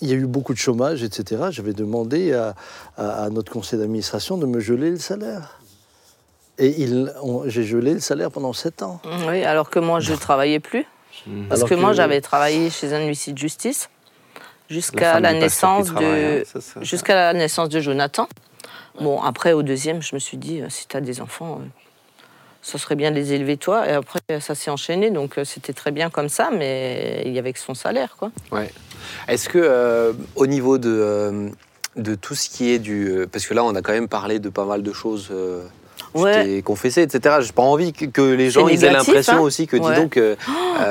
[0.00, 1.44] il y a eu beaucoup de chômage, etc.
[1.50, 2.54] J'avais demandé à,
[2.96, 5.60] à- à notre conseil d'administration de me geler le salaire.
[6.58, 6.86] Et
[7.46, 9.00] j'ai gelé le salaire pendant sept ans.
[9.28, 10.86] Oui, alors que moi, je ne travaillais plus.
[11.48, 13.90] Parce Alors que, moi, j'avais travaillé chez un huissier de justice
[14.68, 18.28] jusqu'à la, naissance de hein, jusqu'à la naissance de Jonathan.
[19.00, 21.66] Bon, après, au deuxième, je me suis dit, euh, si tu as des enfants, euh,
[22.66, 23.88] ça serait bien de les élever toi.
[23.88, 27.38] Et après, ça s'est enchaîné, donc euh, c'était très bien comme ça, mais il y
[27.38, 28.32] avait que son salaire, quoi.
[28.50, 28.70] Ouais.
[29.28, 31.48] Est-ce que euh, au niveau de, euh,
[31.94, 33.26] de tout ce qui est du...
[33.30, 35.28] parce que là, on a quand même parlé de pas mal de choses...
[35.30, 35.62] Euh,
[36.14, 36.44] tu Ouais.
[36.44, 37.36] t'es confessé, etc.
[37.40, 39.40] J'ai pas envie que, que les gens ils aient l'impression hein.
[39.40, 39.96] aussi que, dis Ouais.
[39.96, 40.34] donc, euh,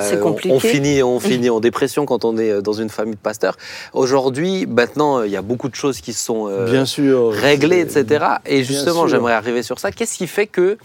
[0.02, 0.54] c'est euh, compliqué.
[0.56, 3.58] On finit, on finit en dépression quand on est dans une famille de pasteurs.
[3.94, 7.32] Aujourd'hui, maintenant, il y a beaucoup de choses qui se sont euh, Bien sûr.
[7.32, 8.26] réglées, etc.
[8.46, 9.92] Et justement, j'aimerais arriver sur ça.
[9.92, 10.78] Qu'est-ce qui fait que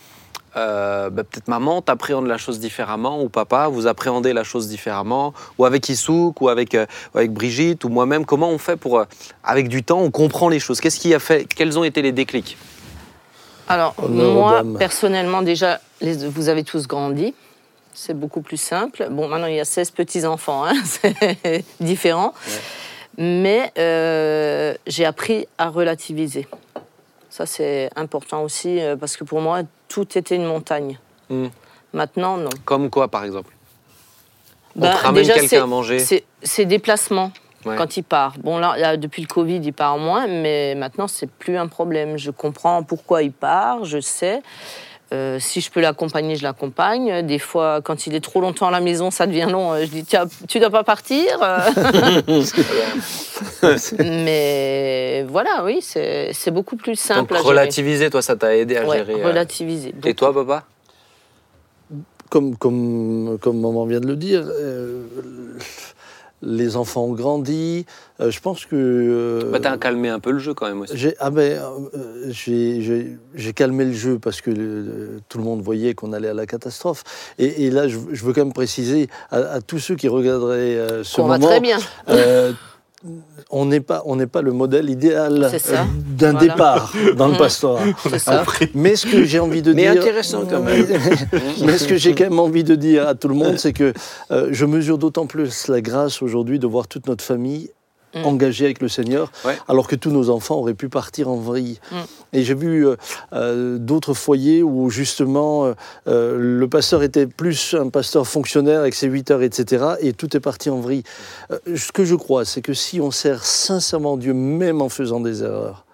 [0.57, 5.33] euh, bah, peut-être maman t'appréhende la chose différemment ou papa vous appréhendez la chose différemment
[5.59, 9.05] ou avec Issouk ou avec, euh, avec Brigitte ou moi-même comment on fait pour euh,
[9.45, 10.81] avec du temps on comprend les choses?
[10.81, 12.57] Qu'est-ce qui a fait quels ont été les déclics?
[13.69, 17.35] Alors, moi, personnellement, déjà, les- vous avez tous grandi.
[17.95, 19.07] C'est beaucoup plus simple.
[19.13, 22.35] Bon, maintenant, il y a 16 petits-enfants, hein, c'est différent.
[23.17, 26.49] Mais euh, j'ai appris à relativiser.
[27.29, 29.61] Ça, c'est important aussi, euh, parce que pour moi,
[29.91, 30.99] tout était une montagne.
[31.29, 31.49] Hmm.
[31.93, 32.49] Maintenant, non.
[32.65, 33.53] comme quoi par exemple
[34.77, 37.33] on Ben, te ramène déjà, quelqu'un à manger C'est c'est déplacement.
[37.67, 37.77] Ouais.
[37.77, 38.39] Quand il part.
[38.39, 42.17] Bon, là, là, depuis le Covid, il part moins, mais maintenant, c'est plus un problème.
[42.17, 44.41] Je comprends pourquoi il part, je sais.
[45.13, 47.27] Euh, si je peux l'accompagner, je l'accompagne.
[47.27, 49.73] Des fois, quand il est trop longtemps à la maison, ça devient long.
[49.73, 51.27] euh, Je dis, tiens, tu dois pas partir.
[51.43, 52.23] euh.
[53.99, 57.49] mais voilà, oui, c'est beaucoup plus simple donc à gérer.
[57.49, 59.95] relativiser toi ça t'a aidé à Ouais, gérer euh, relativiser.
[60.05, 60.65] et toi papa?
[62.29, 65.03] Comme, comme, comme maman vient de le dire, euh,
[66.43, 67.85] les enfants ont grandi.
[68.21, 68.75] Euh, je pense que.
[68.77, 70.97] euh, Bah, t'as calmé un peu le jeu quand même aussi.
[70.97, 71.61] j'ai ah ben,
[71.95, 76.13] euh, j'ai- j'ai j'ai calmé le jeu parce que euh, tout le monde voyait qu'on
[76.13, 77.05] allait à la catastrophe.
[77.39, 80.77] Et, et là, je, je veux quand même préciser à, à tous ceux qui regarderaient
[80.77, 81.49] euh, ce On va moment.
[81.51, 81.79] très bien.
[83.51, 85.77] On n'est pas, on n'est pas le modèle idéal euh,
[86.17, 86.39] d'un Voilà.
[86.39, 87.83] départ dans le pastorat.
[88.75, 90.87] Mais ce que j'ai envie de Mais dire, intéressant quand même.
[91.65, 93.93] mais ce que j'ai quand même envie de dire à tout le monde, c'est que
[94.31, 97.71] euh, je mesure d'autant plus la grâce aujourd'hui de voir toute notre famille
[98.15, 98.25] Mm.
[98.25, 99.57] engagée avec le Seigneur, Ouais.
[99.69, 101.79] alors que tous nos enfants auraient pu partir en vrille.
[101.93, 101.97] Mm.
[102.33, 102.97] Et j'ai vu euh,
[103.33, 105.75] euh, d'autres foyers où justement
[106.09, 109.85] euh, le pasteur était plus un pasteur fonctionnaire avec ses 8 heures, etc.
[110.01, 111.03] Et tout est parti en vrille.
[111.53, 115.21] Euh, ce que je crois, c'est que si on sert sincèrement Dieu, même en faisant
[115.21, 115.85] des erreurs,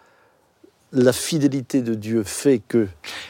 [0.92, 2.86] la fidélité de Dieu fait que.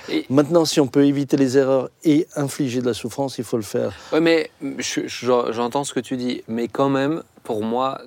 [0.08, 3.56] Et- Maintenant, si on peut éviter les erreurs et infliger de la souffrance, il faut
[3.56, 3.92] le faire.
[4.12, 8.00] Ouais, mais je- je- j'entends ce que tu dis, mais quand même, pour moi,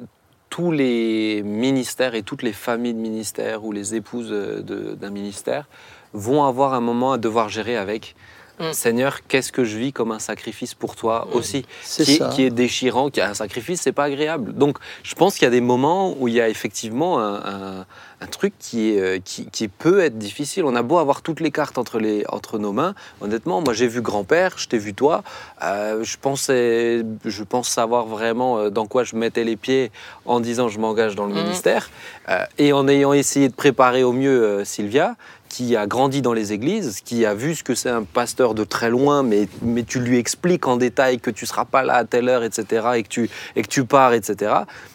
[0.50, 5.68] tous les ministères et toutes les familles de ministères ou les épouses d'un ministère
[6.14, 8.16] vont avoir un moment à devoir gérer avec.
[8.60, 8.74] Mm.
[8.74, 11.38] Seigneur, qu'est-ce que je vis comme un sacrifice pour toi Mm.
[11.38, 14.54] aussi C'est qui, est- qui est déchirant, qui est un sacrifice, c'est pas agréable.
[14.54, 17.86] Donc, je pense qu'il y a des moments où il y a effectivement un, un-
[18.22, 20.66] un truc qui, est, euh, qui, qui peut être difficile.
[20.66, 22.94] On a beau avoir toutes les cartes entre, les, entre nos mains.
[23.22, 25.24] Honnêtement, moi, j'ai vu grand-père, je t'ai vu toi.
[25.64, 29.90] Euh, je, pensais, je pense savoir vraiment euh, dans quoi je mettais les pieds
[30.26, 31.44] en disant je m'engage dans le Mhm.
[31.44, 31.90] ministère.
[32.28, 35.16] Euh, et en ayant essayé de préparer au mieux euh, Sylvia,
[35.50, 38.64] qui a grandi dans les églises, qui a vu ce que c'est un pasteur de
[38.64, 42.06] très loin, mais, mais tu lui expliques en détail que tu seras pas là à
[42.06, 44.36] telle heure, etc., et que tu, et que tu pars, etc.,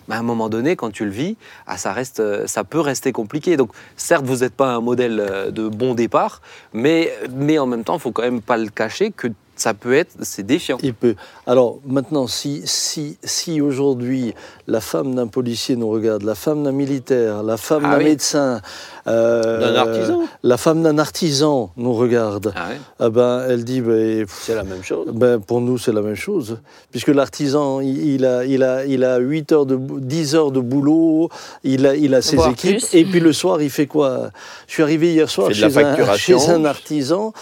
[0.09, 1.37] bah, à un moment donné, quand tu le vis,
[1.67, 3.57] ah, ça, reste, ça peut rester compliqué.
[3.57, 6.41] Donc, certes, vous n'êtes pas un modèle euh, de bon départ,
[6.73, 9.95] mais, mais en même temps, il faut quand même pas le cacher que ça peut
[9.95, 10.79] être, c'est défiant.
[10.83, 11.15] Il peut.
[11.47, 14.35] Alors maintenant, si, si, si aujourd'hui
[14.67, 18.05] la femme d'un policier nous regarde, la femme d'un militaire, la femme Ah d'un oui.
[18.05, 18.61] médecin,
[19.07, 20.23] euh, D'un artisan.
[20.43, 24.65] la femme d'un artisan nous regarde, Ah ouais ah ben, elle dit ben, C'est la
[24.65, 25.09] même chose.
[25.13, 26.59] ben, pour nous, c'est la même chose.
[26.91, 30.51] Puisque l'artisan, il, il a, il, a, il a 8 heures de, bou- 10 heures
[30.51, 31.29] de boulot,
[31.63, 32.95] il a, il a ses équipes, plus.
[32.95, 34.31] et puis le soir, il fait quoi?
[34.67, 37.33] Je suis arrivé hier soir chez un, chez un artisan.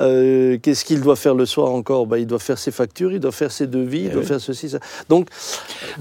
[0.00, 2.06] Euh, Qu'est-ce qu'il doit faire le soir encore?
[2.06, 4.26] Ben, Il doit faire ses factures, il doit faire ses devis, il Eh doit oui.
[4.26, 4.78] faire ceci, ça.
[5.08, 5.28] Donc,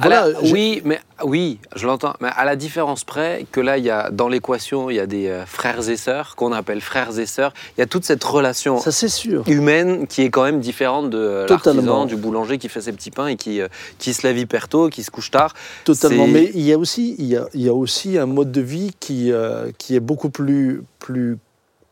[0.03, 0.39] la- voilà.
[0.51, 2.13] oui, mais oui, je l'entends.
[2.19, 5.05] Mais à la différence près que là, il y a dans l'équation, il y a
[5.07, 7.53] des euh, frères et sœurs qu'on appelle frères et sœurs.
[7.77, 9.43] Il y a toute cette relation Ça, c'est sûr.
[9.47, 13.11] humaine qui est quand même différente de euh, l'artisan, du boulanger qui fait ses petits
[13.11, 13.61] pains et qui,
[13.97, 15.53] qui se lève hyper tôt, qui se couche tard.
[15.85, 16.27] Totalement.
[16.27, 18.61] Mais il y a aussi, il y a, il y a aussi un mode de
[18.61, 19.31] vie qui,
[19.77, 21.37] qui est beaucoup plus, plus,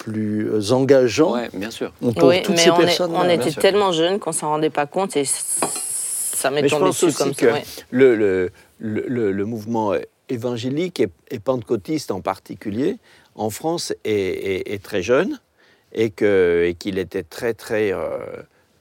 [0.03, 1.91] plus euh, engageant Ouais, bien sûr.
[1.93, 3.11] pour Oui, toutes mais ces on, est- personnes.
[3.15, 7.17] on était tellement jeunes qu'on s'en rendait pas compte et ça m'est tombé dessus aussi
[7.17, 7.53] comme que ça.
[7.53, 7.63] ouais.
[7.91, 8.51] le, le,
[9.31, 9.93] le, mouvement
[10.27, 12.97] évangélique et, et pentecôtiste en particulier,
[13.35, 15.39] en France, est, est- est très jeune
[15.93, 17.97] et que- et qu'il était très, très, euh,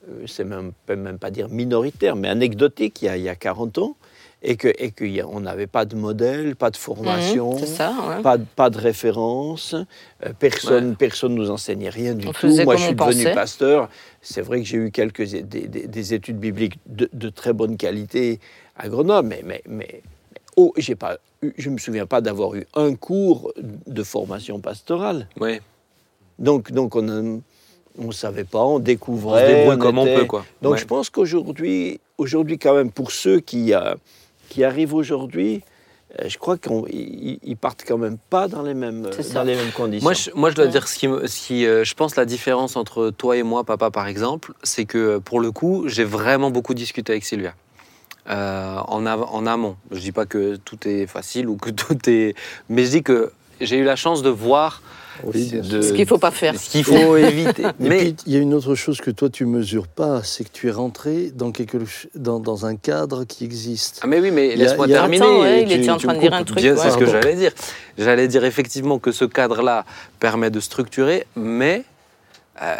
[0.09, 3.35] euh, c'est même, même pas dire minoritaire, mais anecdotique il y a, il y a
[3.35, 3.95] 40 ans,
[4.43, 4.67] et qu'on
[5.05, 7.57] et on n'avait pas de modèle, pas de formation.
[7.65, 8.21] Ça, ouais.
[8.21, 9.73] Pas, de- pas de référence,
[10.25, 12.47] euh, personne personne nous enseignait rien du On tout.
[12.63, 13.33] Moi, je suis on devenu pensait.
[13.33, 13.89] pasteur.
[14.21, 17.77] C'est vrai que j'ai eu quelques des, des- des études bibliques de, de très bonne
[17.77, 18.39] qualité
[18.77, 20.01] à Grenoble, mais, mais, mais, mais-
[20.57, 23.53] oh, j'ai pas, eu- je me souviens pas d'avoir eu un cours
[23.87, 25.27] de formation pastorale.
[25.39, 25.61] Ouais.
[26.39, 27.39] Donc, donc on ne
[27.97, 29.47] on savait pas, on On se découvrait.
[29.47, 30.43] débrouille on comme on était- peut, quoi.
[30.63, 30.77] donc Ouais.
[30.79, 33.93] je pense qu'aujourd'hui, aujourd'hui quand même, pour ceux qui, euh,
[34.53, 35.63] qui arrivent aujourd'hui,
[36.19, 39.33] euh, je crois qu'ils ils partent quand même pas dans les mêmes, ça.
[39.33, 40.05] dans les mêmes conditions.
[40.05, 40.71] Moi, je, moi, je dois Ouais.
[40.71, 43.63] dire ce qui, me- ce qui, euh, je pense la différence entre toi et moi,
[43.63, 47.55] papa, par exemple, c'est que pour le coup, j'ai vraiment beaucoup discuté avec Sylvia.
[48.29, 49.75] Euh, en, av- en amont.
[49.91, 52.35] Je dis pas que tout est facile ou que tout est,
[52.69, 54.81] mais je dis que j'ai eu la chance de voir
[55.23, 56.59] Oui, bien de- Ce qu'il faut pas faire.
[56.59, 57.63] ce qu'il faut éviter.
[57.79, 60.67] Mais il y a une autre chose que toi, tu mesures pas, c'est que tu
[60.67, 61.77] es rentré dans, quelque,
[62.15, 63.99] dans, dans un cadre qui existe.
[64.03, 65.23] Ah mais oui, mais laisse-moi terminer.
[65.25, 67.05] Attends, ouais, il tu- était en train de dire un truc, Bien, c'est ce que
[67.05, 67.51] j'allais dire.
[67.97, 69.85] J'allais dire effectivement que ce cadre-là
[70.19, 71.83] permet de structurer, mais
[72.61, 72.75] euh,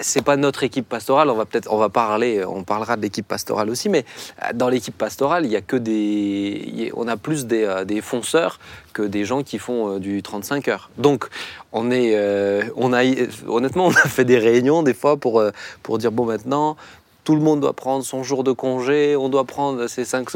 [0.00, 1.30] c'est pas notre équipe pastorale.
[1.30, 4.04] On va peut-être, on va parler, on parlera de l'équipe pastorale aussi, mais
[4.42, 8.00] euh, dans l'équipe pastorale, il y a que des, on a plus des, euh, des
[8.00, 8.58] fonceurs
[8.92, 10.90] que des gens qui font euh, du 35 heures.
[10.98, 11.26] Donc,
[11.72, 13.02] on est, euh, on a,
[13.46, 15.42] honnêtement, on a fait des réunions des fois pour
[15.82, 16.76] pour dire bon maintenant.
[17.24, 20.28] Tout le monde doit prendre son jour de congé, on doit prendre ses cinq...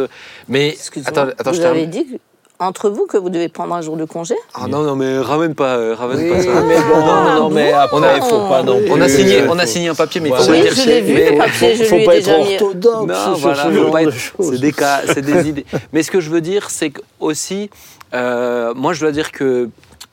[0.48, 1.82] Mais Excuse-moi, attends, attends, je vous termine.
[1.82, 2.18] avez dit
[2.60, 4.34] entre vous que vous devez prendre un jour de congé?
[4.54, 6.60] Ah non, non, mais ramène pas, euh, ramène Oui, pas ça.
[6.62, 8.90] mais bon, Ah, non, mais bon après, il faut pas non plus.
[8.90, 10.70] On a signé, euh, on a signé un papier, mais il faut Oui, pas dire
[10.72, 12.54] je c'est- l'ai vu, mais- le papier, je faut lui ai pas déjà être mis.
[12.54, 15.66] orthodoxe Non, voilà, faut pas être- c'est des cas, c'est des idées.
[15.92, 17.70] Mais ce que je veux dire, c'est que aussi,
[18.14, 19.68] euh, moi, je dois dire que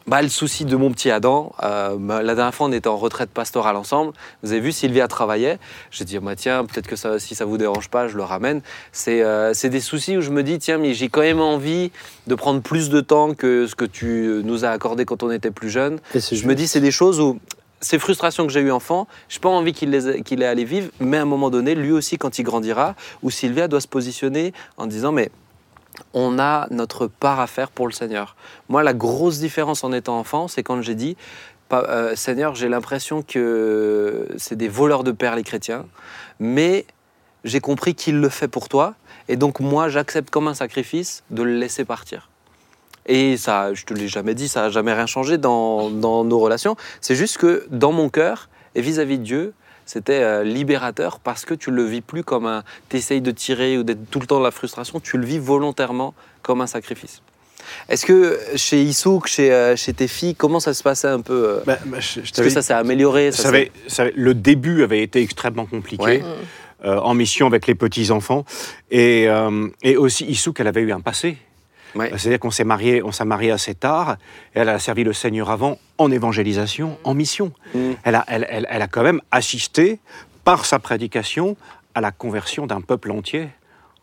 [0.08, 2.98] bah, le souci de mon petit Adam, euh, bah, la dernière fois, on était en
[2.98, 4.14] retraite pastorale ensemble.
[4.44, 5.58] Vous avez vu, Sylvia travaillait.
[5.92, 8.62] J'ai dit, bah, tiens, peut-être que ça, si ça vous dérange pas, je le ramène.
[8.92, 11.92] C'est euh, c'est des soucis où je me dis, tiens, mais j'ai quand même envie
[12.28, 15.52] de prendre plus de temps que ce que tu nous as accordé quand on était
[15.52, 16.00] plus jeune.
[16.14, 17.40] Je me dis, c'est des choses où
[17.82, 21.18] ces frustrations que j'ai eues enfant, j'ai pas envie qu'il les à les vivre, mais
[21.18, 24.88] à un moment donné, lui aussi, quand il grandira, où Sylvia doit se positionner en
[24.88, 25.30] disant, mais
[26.14, 28.36] on a notre part à faire pour le Seigneur.
[28.70, 31.18] Moi, la grosse différence en étant enfant, c'est quand j'ai dit,
[31.74, 35.86] euh, Seigneur, j'ai l'impression que c'est des voleurs de père les chrétiens,
[36.40, 36.86] mais
[37.44, 38.96] j'ai compris qu'il le fait pour toi,
[39.28, 42.30] et donc moi, j'accepte comme un sacrifice de le laisser partir.
[43.08, 46.40] Et ça, je te l'ai jamais dit, ça n'a jamais rien changé dans, dans nos
[46.40, 46.76] relations.
[47.02, 49.54] C'est juste que dans mon cœur et vis-à-vis de Dieu,
[49.86, 52.64] c'était euh, libérateur parce que tu le vis plus comme un.
[52.90, 56.14] T'essayes de tirer ou d'être tout le temps dans la frustration, tu le vis volontairement
[56.42, 57.22] comme un sacrifice.
[57.90, 61.34] Est-ce que chez Issouk, chez, euh, chez tes filles, comment ça se passait un peu
[61.34, 64.14] euh, Bah, bah, je- je Est-ce que ça s'est amélioré Ça ça avait- ça avait-
[64.16, 66.04] le début avait été extrêmement compliqué.
[66.04, 66.24] Ouais.
[66.84, 68.46] euh, en mission avec les petits-enfants.
[68.92, 71.38] Et, euh, et aussi, Issouk, elle avait eu un passé.
[71.96, 72.10] Ouais.
[72.18, 74.18] C'est-à-dire qu'on s'est marié, on s'est marié assez tard.
[74.54, 77.52] Et elle a servi le Seigneur avant en évangélisation, en mission.
[77.74, 77.92] Mm.
[78.04, 80.00] Elle, a, elle, elle- elle a quand même assisté,
[80.44, 81.56] par sa prédication,
[81.96, 83.48] à la conversion d'un peuple entier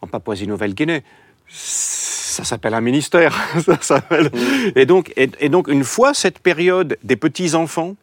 [0.00, 1.04] en Papouasie-Nouvelle-Guinée.
[1.48, 3.36] Ça s'appelle un ministère.
[3.64, 4.30] ça s'appelle-
[4.74, 7.94] et, donc, et, et donc, une fois cette période des petits-enfants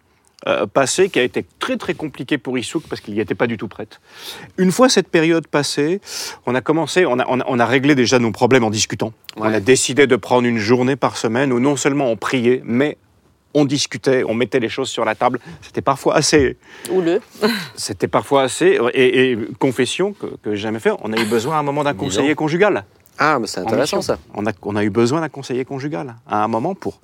[0.48, 3.48] euh, passée, qui a été très très compliquée pour Issouk parce qu'il n'y était pas
[3.48, 4.00] du tout prête,
[4.58, 6.00] une fois cette période passée,
[6.46, 9.12] on a commencé, on a, on a, on a réglé déjà nos problèmes en discutant.
[9.36, 12.98] On a décidé de prendre une journée par semaine où non seulement on priait, mais
[13.54, 15.40] on discutait, on mettait les choses sur la table.
[15.62, 16.58] C'était parfois assez,
[16.90, 17.22] Houleux.
[17.76, 18.80] c'était parfois assez.
[18.94, 21.84] Et, et confession que, que j'ai jamais fait, on a eu besoin à un moment
[21.84, 22.86] d'un conseiller conjugal.
[23.18, 24.18] Ah, mais c'est intéressant ça.
[24.34, 27.02] On a, on a eu besoin d'un conseiller conjugal à un moment pour,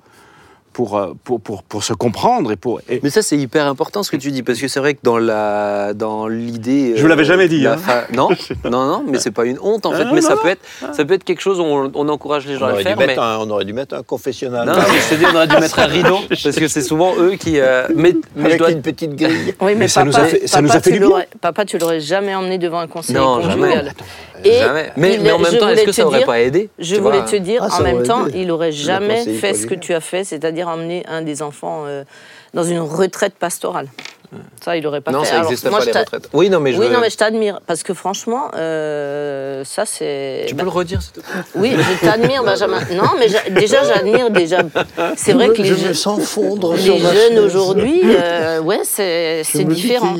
[0.76, 2.82] pour, euh, pour, pour, pour se comprendre et pour.
[2.90, 4.98] et- Mais ça, c'est hyper important ce que tu dis, parce que c'est vrai que
[5.02, 6.92] dans la dans l'idée.
[6.96, 7.76] Je vous l'avais jamais dit, la hein.
[7.78, 8.28] fa- Non,
[8.64, 10.04] non, non, mais c'est pas une honte en fait.
[10.04, 10.42] Mais non, ça non.
[10.42, 10.60] peut être,
[10.92, 12.94] ça peut être quelque chose où on, on encourage les gens à le faire.
[12.98, 13.16] Mais...
[13.18, 14.66] un, on aurait dû mettre un confessionnal.
[14.66, 17.36] Non, je te dis, on aurait dû mettre un rideau, parce que c'est souvent eux
[17.36, 17.58] qui.
[17.58, 18.70] euh, Mais, mais je avec dois.
[18.70, 19.54] une petite grille.
[19.62, 21.06] Oui, mais, Mais ça papa, nous a fait- ça papa, nous a fait tu du
[21.06, 21.22] bien.
[21.40, 23.56] Papa, tu l'aurais jamais emmené devant un conseiller Non, conjugal.
[23.58, 23.84] jamais.
[24.44, 24.92] Et Jamais.
[24.98, 27.36] Mais, mais en même temps, est-ce que ça aurait dire- pas aidé Je voulais te
[27.36, 30.65] dire, Ah, en même temps, il aurait jamais fait ce que tu as fait, c'est-à-dire
[30.68, 32.04] emmener un des enfants euh,
[32.54, 33.88] dans une retraite pastorale.
[34.62, 35.26] Ça, il n'aurait pas Non, fait.
[35.26, 36.28] ça Alors, n'existe moi, pas je les t'a- retraites.
[36.32, 36.80] Oui, non, mais je.
[36.80, 40.46] Oui, veux- non, mais je t'admire parce que franchement, euh, ça c'est.
[40.48, 41.30] Tu bah, peux le redire, s'il te plaît?
[41.54, 42.80] Oui, je t'admire, Benjamin.
[42.92, 44.58] Non, mais j'a- déjà, j'admire déjà.
[45.16, 47.38] C'est vrai que les, je sens fondre les sur ma jeunes chaise.
[47.38, 50.14] aujourd'hui, euh, ouais, c'est Je c'est me dis différent.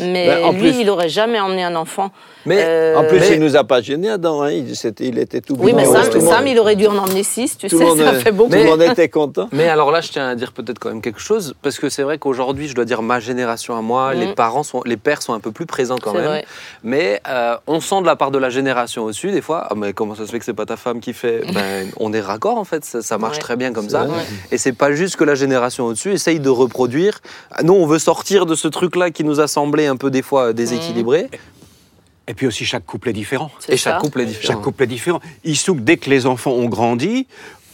[0.00, 2.10] Mais en lui, plus- il aurait jamais emmené un enfant.
[2.46, 4.42] Mais Euh, En plus, mais- il nous a pas gênés, Adam.
[4.42, 4.50] Hein.
[4.52, 5.84] Il, c'était- il était tout Oui, mais.
[5.84, 7.98] Sam, Tout Sam, monde- il aurait dû en emmener six, tu tout sais, le monde,
[7.98, 8.50] ça euh, fait beaucoup.
[8.50, 9.48] Tout le monde était content.
[9.52, 12.02] Mais alors là, je tiens à dire peut-être quand même quelque chose, parce que c'est
[12.02, 15.32] vrai qu'aujourd'hui, je dois dire ma génération à moi, les parents sont, les pères sont
[15.34, 16.24] un peu plus présents quand même.
[16.24, 16.44] vrai.
[16.82, 19.92] Mais euh, on sent de la part de la génération au-dessus, des fois, ah, mais
[19.92, 21.42] comment ça se fait que c'est pas ta femme qui fait?
[21.54, 23.42] Ben, On est raccord en fait, ça, ça marche Ouais.
[23.42, 24.04] très bien comme ça.
[24.04, 24.24] vrai.
[24.50, 27.20] Et c'est pas juste que la génération au-dessus essaye de reproduire.
[27.62, 30.52] Nous, on veut sortir de ce truc-là qui nous a semblé un peu des fois
[30.52, 31.28] déséquilibré.
[32.30, 33.50] Et puis aussi, chaque couple est différent.
[33.68, 33.98] Et chaque ça.
[34.00, 34.46] couple est différent.
[34.54, 35.20] Chaque couple est différent.
[35.44, 37.26] Issouk, dès que les enfants ont grandi,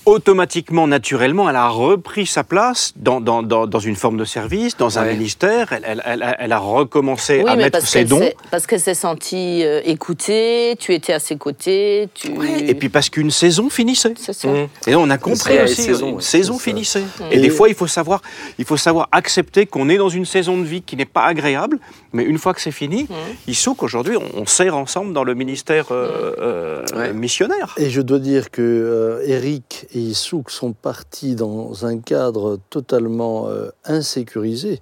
[0.06, 4.76] automatiquement, naturellement, elle a repris sa place dans, dans, dans, dans une forme de service,
[4.76, 5.14] dans un Ouais.
[5.14, 5.72] ministère.
[5.72, 8.20] Elle, elle, elle, a- elle a recommencé Oui, à mais mettre parce ses qu'elle dons.
[8.20, 12.28] s'est- parce qu'elle s'est sentie euh, écoutée, tu étais à ses côtés, tu...
[12.30, 14.14] Ouais, et puis parce qu'une saison finissait.
[14.16, 14.32] Ça.
[14.48, 14.68] Mmh.
[14.86, 17.00] Et on a compris aussi, une saison, une ouais, saison finissait.
[17.02, 17.24] Mm.
[17.32, 18.22] Et, des fois, il faut savoir,
[18.60, 21.80] il faut savoir accepter qu'on est dans une saison de vie qui n'est pas agréable,
[22.12, 23.14] mais une fois que c'est fini, Mm.
[23.48, 27.12] il faut qu'aujourd'hui, on, on serre ensemble dans le ministère euh, euh, Ouais.
[27.12, 27.74] missionnaire.
[27.78, 33.48] Et je dois dire que euh, Eric et Issouk sont partis dans un cadre totalement
[33.48, 34.80] euh, insécurisé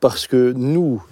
[0.00, 1.02] parce que nous,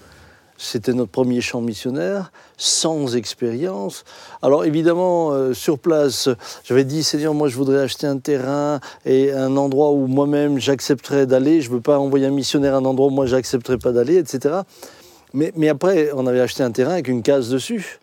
[0.57, 4.05] c'était notre premier champ missionnaire, sans expérience.
[4.43, 6.29] Alors évidemment, euh, sur place,
[6.65, 11.27] j'avais dit, Seigneur, moi je voudrais acheter un terrain et un endroit où moi-même j'accepterais
[11.27, 11.63] d'aller.
[11.63, 14.17] Je ne veux pas envoyer un missionnaire à un endroit où moi j'accepterais pas d'aller,
[14.19, 14.57] etc.
[15.35, 17.99] Mais, mais après, on avait acheté un terrain avec une case dessus.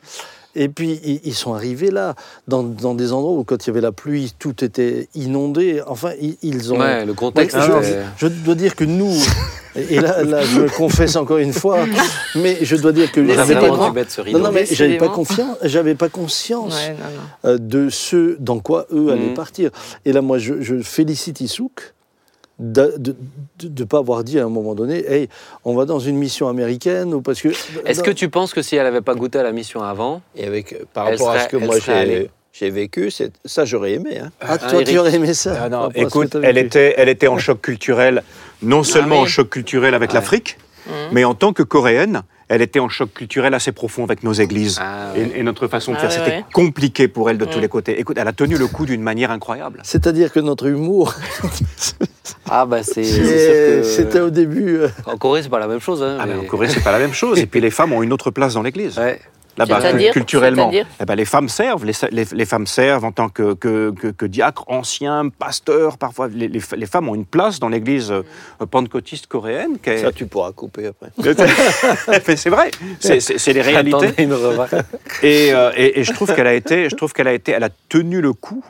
[0.56, 2.16] Et puis, ils, ils sont arrivés là,
[2.48, 5.82] dans, dans des endroits où, quand il y avait la pluie, tout était inondé.
[5.86, 6.80] Enfin, ils, ils ont.
[6.80, 7.56] Ouais, le contexte.
[7.56, 9.14] Ouais, je, je dois dire que nous,
[9.76, 11.86] et là, là, je me confesse encore une fois,
[12.34, 14.40] mais je dois dire que j'avais pas, dû mettre ce rideau.
[14.40, 17.52] non, non, mais j'avais pas confiance, j'avais pas conscience Ouais, non, non.
[17.52, 19.34] euh, de ce dans quoi eux allaient Mhm.
[19.36, 19.70] partir.
[20.06, 21.94] Et là, moi, je, je félicite Issouk
[22.60, 23.16] de
[23.64, 25.30] ne pas avoir dit à un moment donné, hey,
[25.64, 27.50] on va dans une mission américaine ou parce que.
[27.86, 30.46] Est-ce que tu penses que si elle n'avait pas goûté à la mission avant, Et
[30.46, 34.18] avec, par rapport à ce que moi j'ai j'ai vécu, c'est- ça j'aurais aimé.
[34.20, 34.32] Hein.
[34.42, 34.88] ah, Ah, toi, Eric.
[34.88, 38.24] tu aurais aimé ça Ah non, que écoute, elle était, elle était en choc culturel,
[38.64, 40.16] non seulement en choc culturel avec Ouais.
[40.16, 40.94] l'Afrique, Mhm.
[41.12, 44.80] mais en tant que coréenne, elle était en choc culturel assez profond avec nos églises.
[44.82, 45.30] Ah, ouais.
[45.36, 46.46] Et, et notre façon de Ah faire, ouais, c'était ouais.
[46.52, 47.62] compliqué pour elle de tous Mm.
[47.62, 48.00] les côtés.
[48.00, 49.82] Écoute, elle a tenu le coup d'une manière incroyable.
[49.84, 51.14] C'est-à-dire que notre humour,
[52.50, 53.04] Ah bah c'est.
[53.04, 54.78] c'était que- au début.
[54.80, 56.02] euh, En Corée, c'est pas la même chose.
[56.04, 57.40] Hein, Ah, mais mais- en Corée, c'est pas la même chose.
[57.40, 58.98] Et puis les femmes ont une autre place dans l'église.
[58.98, 59.20] Ouais.
[59.60, 60.70] Là-bas, C'est-à-dire culturellement,
[61.02, 61.84] eh ben, les femmes servent.
[61.84, 65.98] Les, les- les femmes servent en tant que, que, que- que diacres, anciens, pasteurs.
[65.98, 68.22] Parfois, les, les- les femmes ont une place dans l'église euh,
[68.70, 69.80] pentecôtiste coréenne.
[69.82, 71.10] qui est- Ça, tu pourras couper après.
[72.28, 72.70] Mais c'est vrai,
[73.00, 74.14] c'est- les réalités.
[74.20, 74.34] Une.
[75.24, 77.64] Et, euh, et- et je trouve qu'elle a été, je trouve qu'elle a été, elle
[77.64, 78.64] a tenu le coup.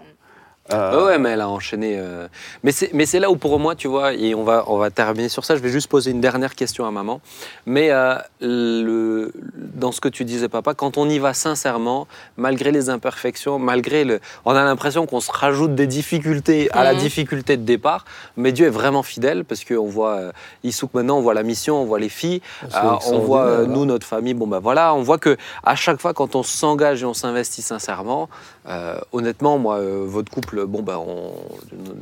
[0.73, 1.95] Euh, Ouais, mais elle a enchaîné.
[1.97, 2.27] euh.
[2.63, 2.71] Mais
[3.05, 5.55] c'est, là où pour moi, tu vois, et on va, on va terminer sur ça.
[5.55, 7.21] Je vais juste poser une dernière question à maman.
[7.65, 12.07] Mais euh, le, dans ce que tu disais, papa, quand on y va sincèrement,
[12.37, 16.93] malgré les imperfections, malgré le, on a l'impression qu'on se rajoute des difficultés à la
[16.93, 16.99] Mhm.
[16.99, 18.05] difficulté de départ.
[18.37, 20.31] Mais Dieu est vraiment fidèle parce qu'on voit euh,
[20.63, 22.41] Issouk maintenant, on voit la mission, on voit les filles,
[22.75, 24.33] euh, on voit euh, nous, notre famille.
[24.33, 27.61] Bon ben voilà, on voit que à chaque fois quand on s'engage et on s'investit
[27.61, 28.29] sincèrement,
[28.69, 31.31] euh, honnêtement, moi, euh, votre couple, bon ben, on-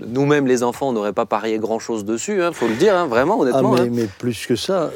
[0.08, 3.38] nous-mêmes les enfants, on n'aurait pas parié grand-chose dessus, hein, faut le dire, hein, vraiment,
[3.40, 3.72] Ah, honnêtement.
[3.74, 3.90] mais, hein.
[3.92, 4.92] mais plus que ça,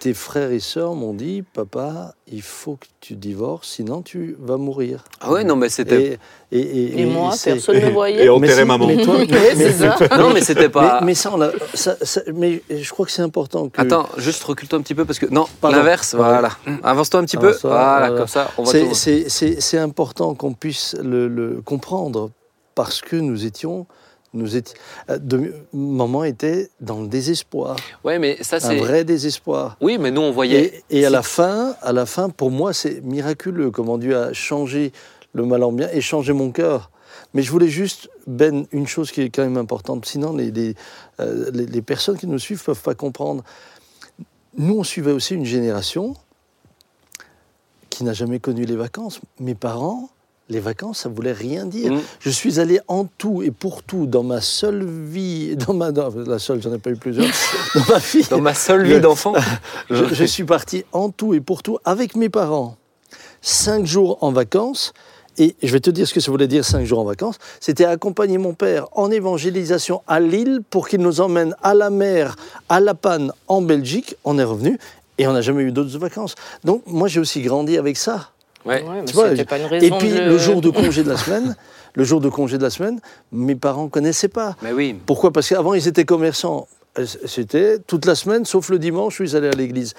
[0.00, 4.56] tes frères et sœurs m'ont dit, papa, il faut que tu divorces, sinon tu vas
[4.56, 5.04] mourir.
[5.20, 6.18] Ah ouais, non, mais c'était.
[6.52, 8.22] Et, et, et- Et moi, c'est- personne ne voyait.
[8.22, 8.86] Et Mais enterrer maman.
[8.86, 9.96] mais toi- mais- c'est ça.
[10.18, 10.98] Non, mais c'était pas.
[11.00, 13.80] Mais, mais ça, on l'a- ça- ça- mais je crois que c'est important que.
[13.80, 15.76] Attends, juste recule-toi un petit peu parce que non, Pardon.
[15.78, 16.50] l'inverse, voilà.
[16.82, 18.18] Avance-toi un petit peu, voilà, voilà.
[18.18, 22.30] comme ça, on va C'est- tout- C'est c'est- c'est important qu'on puisse le, le comprendre
[22.74, 23.86] parce que nous étions.
[24.34, 24.74] Nous étions
[25.08, 29.78] euh, de, maman était dans le désespoir, Ouais, mais ça un vrai désespoir.
[29.80, 30.82] Oui, mais nous on voyait.
[30.90, 34.32] Et, et à la fin, à la fin, pour moi, c'est miraculeux comment Dieu a
[34.34, 34.92] changé
[35.32, 36.90] le mal en bien et changé mon cœur.
[37.32, 40.74] Mais je voulais juste, Ben, une chose qui est quand même importante, sinon les, les,
[41.20, 43.42] euh, les- les personnes qui nous suivent ne peuvent pas comprendre.
[44.58, 46.14] Nous, on suivait aussi une génération
[47.90, 49.20] qui n'a jamais connu les vacances.
[49.40, 50.10] Mes parents,
[50.48, 51.92] les vacances, ça voulait rien dire.
[51.92, 52.00] Mm.
[52.20, 56.38] Je suis allé en tout et pour tout dans ma seule vie, dans ma, la
[56.38, 57.26] seule, j'en ai pas eu plusieurs,
[57.74, 58.26] dans ma vie.
[58.30, 59.34] Dans ma seule Le- vie d'enfant.
[59.90, 62.76] Je, je suis parti en tout et pour tout avec mes parents.
[63.40, 64.92] Cinq jours en vacances.
[65.38, 67.36] Et je vais te dire ce que ça voulait dire cinq jours en vacances.
[67.60, 72.36] C'était accompagner mon père en évangélisation à Lille pour qu'il nous emmène à la mer,
[72.70, 74.16] à La Panne, en Belgique.
[74.24, 74.78] On est revenu
[75.18, 76.36] et on n'a jamais eu d'autres vacances.
[76.64, 78.30] Donc moi j'ai aussi grandi avec ça.
[78.66, 78.82] Ouais.
[78.82, 81.02] Ouais, mais Tu vois, c'était je- pas une Et puis de le jour de congé
[81.02, 81.56] de la semaine,
[81.94, 83.00] le jour de congé de la semaine,
[83.32, 84.56] mes parents connaissaient pas.
[84.62, 84.96] Mais oui.
[85.06, 85.32] Pourquoi?
[85.32, 86.66] Parce qu'avant, ils étaient commerçants.
[86.98, 89.94] Euh, C'était toute la semaine, sauf le dimanche, je suis allé à l'église.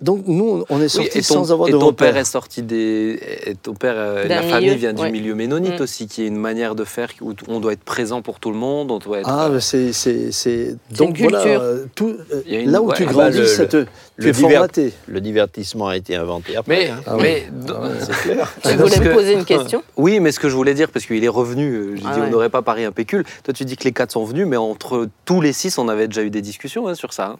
[0.00, 2.24] Donc, nous, on est Oui, sortis et ton, sans avoir et de ton père est
[2.24, 3.18] sorti des.
[3.46, 5.10] Et ton père, euh, la famille milieu, vient du ouais.
[5.10, 5.82] milieu ménonite Mm.
[5.82, 8.56] aussi, qui est une manière de faire où on doit être présent pour tout le
[8.56, 9.28] monde, on doit être.
[9.28, 9.92] Ah, euh, mais c'est.
[9.92, 12.94] c'est- c'est- une Donc, voilà, euh, tout, euh, une- là où ouais.
[12.96, 14.92] tu Ah bah, grandis, le- ça te, tu le es divers- formaté.
[15.08, 16.76] Le divertissement a été inventé après.
[16.76, 17.00] mais, hein.
[17.06, 17.22] Ah oui.
[17.24, 17.88] mais Ah ouais.
[18.00, 18.54] C'est clair.
[18.62, 21.24] Tu voulais me poser une question Oui, mais ce que je voulais dire, parce qu'il
[21.24, 23.24] est revenu, j'ai Ah dit on n'aurait pas parié un pécule.
[23.42, 26.06] Toi, tu dis que les quatre sont venus, mais entre tous les six, on avait
[26.06, 27.36] déjà eu des discussions hein, sur ça.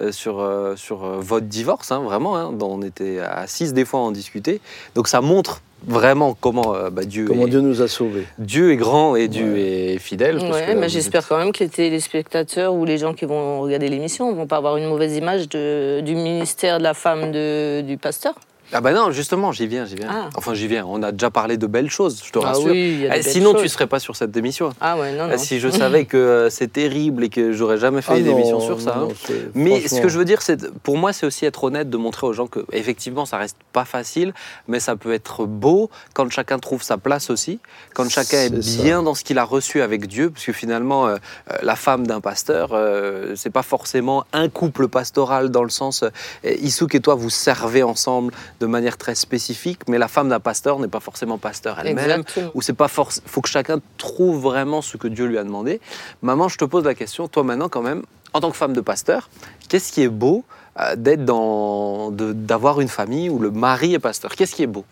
[0.00, 2.36] Euh, sur, euh, sur euh, votre divorce, hein, vraiment.
[2.36, 4.60] hein, dont on était à six des fois à en discuter.
[4.94, 8.24] Donc ça montre vraiment comment euh, bah, Dieu, Comment est, Dieu nous a sauvés.
[8.38, 10.36] Dieu est grand et Dieu est fidèle.
[10.38, 13.60] Ouais, que mais j'espère êtes- quand même que les téléspectateurs ou les gens qui vont
[13.60, 17.80] regarder l'émission vont pas avoir une mauvaise image de, du ministère de la femme de,
[17.80, 18.34] du pasteur.
[18.72, 20.08] Ah bah non, justement, j'y viens, j'y viens.
[20.10, 20.30] Ah.
[20.34, 20.84] Enfin, j'y viens.
[20.86, 22.66] On a déjà parlé de belles choses, je te Ah rassure.
[22.66, 24.74] oui, il y a de Eh, belles sinon, tu serais pas sur cette émission.
[24.80, 25.30] Ah ouais, non, non.
[25.34, 28.26] Ah, Si je savais que euh, c'est terrible et que j'aurais jamais fait Ah une
[28.26, 28.94] non, émission sur ça.
[28.96, 29.08] non, hein.
[29.08, 31.88] non, c'est- Mais ce que je veux dire, c'est pour moi, c'est aussi être honnête
[31.88, 34.34] de montrer aux gens que effectivement, ça reste pas facile,
[34.66, 37.60] mais ça peut être beau quand chacun trouve sa place aussi,
[37.94, 38.82] quand chacun est, ça.
[38.82, 41.16] bien dans ce qu'il a reçu avec Dieu, parce que finalement, euh,
[41.50, 46.02] euh, la femme d'un pasteur, euh, c'est pas forcément un couple pastoral dans le sens
[46.02, 46.10] euh,
[46.60, 50.78] Issouk et toi vous servez ensemble de manière très spécifique, mais la femme d'un pasteur
[50.78, 53.22] n'est pas forcément pasteur elle-même où c'est pas force.
[53.26, 55.80] faut que chacun trouve vraiment ce que Dieu lui a demandé.
[56.22, 58.02] Maman, je te pose la question, toi maintenant quand même,
[58.32, 59.30] en tant que femme de pasteur,
[59.68, 60.44] qu'est-ce qui est beau
[60.80, 64.34] euh, d'être dans, d'avoir une famille où le mari est pasteur?
[64.34, 64.84] Qu'est-ce qui est beau?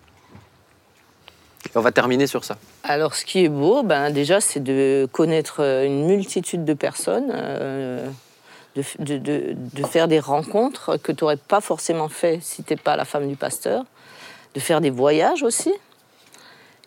[1.74, 2.56] On va terminer sur ça.
[2.84, 7.30] Alors, ce qui est beau, ben, déjà, c'est de connaître euh, une multitude de personnes,
[7.34, 8.08] euh,
[8.76, 12.72] de, de- de- de faire des rencontres que tu n'aurais pas forcément fait si tu
[12.72, 13.84] n'es pas la femme du pasteur,
[14.54, 15.72] de faire des voyages aussi,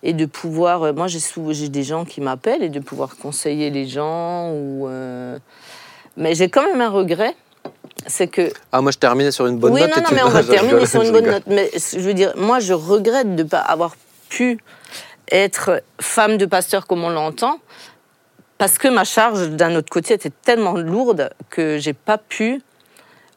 [0.04, 0.84] et de pouvoir.
[0.84, 4.52] euh, Moi, j'ai des gens qui m'appellent et de pouvoir conseiller les gens.
[4.52, 5.38] Ou, euh,
[6.16, 7.36] Mais j'ai quand même un regret,
[8.08, 9.90] c'est que Ah, moi, je terminais sur une bonne oui, note.
[9.92, 11.44] non, et non, tu- mais on va terminer sur une bonne note.
[11.48, 13.96] Mais je veux dire, moi, je regrette de ne pas avoir
[14.30, 14.60] pu
[15.32, 17.60] être femme de pasteur comme on l'entend,
[18.60, 22.62] parce que ma charge, d'un autre côté, était tellement lourde que j'ai pas pu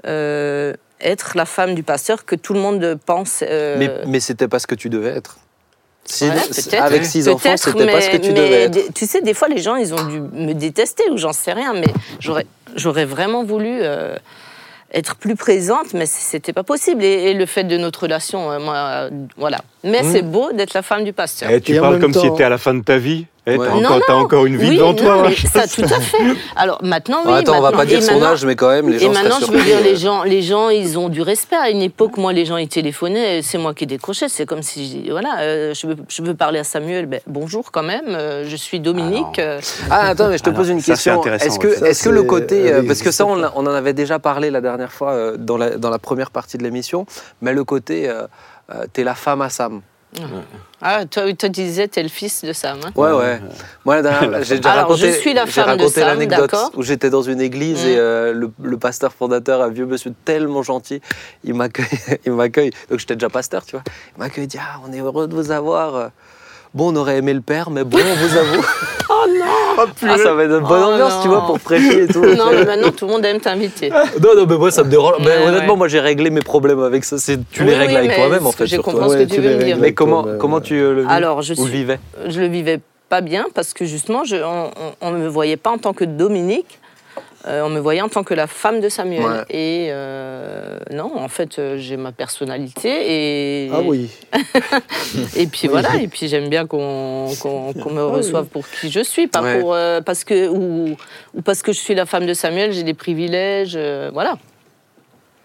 [0.07, 3.43] euh, être la femme du pasteur que tout le monde pense.
[3.43, 5.39] euh, Mais, mais c'était pas ce que tu devais être.
[6.05, 8.93] Si- Ouais, avec six enfants, c'était pas ce que tu mais devais être.
[8.95, 11.73] tu sais, des fois, les gens, ils ont dû me détester ou j'en sais rien,
[11.75, 11.87] mais
[12.18, 14.16] j'aurais, j'aurais vraiment voulu euh,
[14.93, 17.05] être plus présente, mais c'était pas possible.
[17.05, 19.61] Et, et le fait de notre relation, euh, moi, euh, voilà.
[19.85, 20.12] Mais Hmm.
[20.12, 21.49] c'est beau d'être la femme du pasteur.
[21.64, 23.27] Tu Et en parles comme si temps- tu étais à la fin de ta vie.
[23.45, 23.66] Eh, Ouais.
[23.66, 25.22] t'as, Non, encore, t'as encore une vie oui, devant non, toi.
[25.28, 26.16] mais ça, tout à fait.
[26.55, 27.32] Alors maintenant, oui.
[27.32, 29.11] Attends, on va maintenant- pas dire et son maintenant- âge, mais quand même, les gens
[29.11, 29.82] et maintenant, je veux dire, euh.
[29.82, 31.57] les gens, les gens, ils ont du respect.
[31.57, 34.28] À une époque, moi, les gens, ils téléphonaient, c'est moi qui décrochais.
[34.28, 37.07] C'est comme si, je dis, voilà, euh, je, veux, je veux parler à Samuel.
[37.07, 39.38] Ben, bonjour quand même, euh, je suis Dominique.
[39.40, 39.59] Alors.
[39.59, 41.20] euh, Ah, attends, mais je te Alors, pose une ça, c'est question.
[41.20, 42.72] intéressant, Est-ce que, est-ce que le côté.
[42.72, 45.57] euh, oui, parce que ça, on, en avait déjà parlé la dernière fois euh, dans,
[45.57, 47.07] la, dans la première partie de l'émission,
[47.40, 48.09] mais le côté.
[48.09, 48.22] euh,
[48.72, 49.80] euh, T'es la femme à Sam.
[50.81, 52.79] Ah, toi, toi, tu disais, t'es le fils de Sam.
[52.85, 52.91] hein.
[52.97, 53.41] Ouais, ouais.
[53.85, 56.09] Moi, la dernière- j'ai déjà Alors, raconté, je suis la j'ai femme de raconté Sam,
[56.09, 57.99] l'anecdote où j'étais dans une église et Mm.
[57.99, 61.01] euh, le, le pasteur fondateur, un vieux monsieur tellement gentil,
[61.45, 61.87] il m'accueille.
[62.27, 62.71] il m'accueille.
[62.91, 63.85] Donc, j'étais déjà pasteur, tu vois.
[64.17, 66.11] Il m'accueille, il dit Ah, on est heureux de vous avoir.
[66.75, 68.64] Bon, on aurait aimé le père, mais bon, on vous avoue.
[69.14, 72.07] Oh non Ah, ça va être une bonne Oh ambiance, tu vois, pour prêcher et
[72.07, 72.23] tout.
[72.37, 73.91] Non, mais maintenant, tout le monde aime t'inviter.
[73.91, 75.16] Non, non, mais moi, ça me dérange.
[75.20, 75.79] Mais Ouais, honnêtement, ouais.
[75.79, 77.18] moi, j'ai réglé mes problèmes avec ça.
[77.18, 79.09] C'est, tu Oui, les règles oui, avec mais toi-même, en ce que fait, compris toi.
[79.11, 79.77] ce que tu veux me dire.
[79.79, 80.62] Mais comment, comment ouais.
[80.62, 82.01] tu euh, le vis Alors, je Ou le suis- vivais?
[82.27, 84.70] je le vivais pas bien parce que justement, je, on,
[85.03, 86.79] on me voyait pas en tant que Dominique.
[87.47, 89.22] Euh, on me voyait en tant que la femme de Samuel.
[89.22, 89.45] Ouais.
[89.51, 93.66] Et euh, non, en fait, euh, j'ai ma personnalité.
[93.66, 94.11] Et, Ah oui.
[95.36, 99.43] et puis voilà, et puis j'aime bien qu'on me reçoive pour qui je suis, pas
[99.43, 99.61] Ouais.
[99.61, 100.97] pour, euh, parce que, ou,
[101.34, 103.74] ou parce que je suis la femme de Samuel, j'ai des privilèges.
[103.76, 104.36] euh, voilà.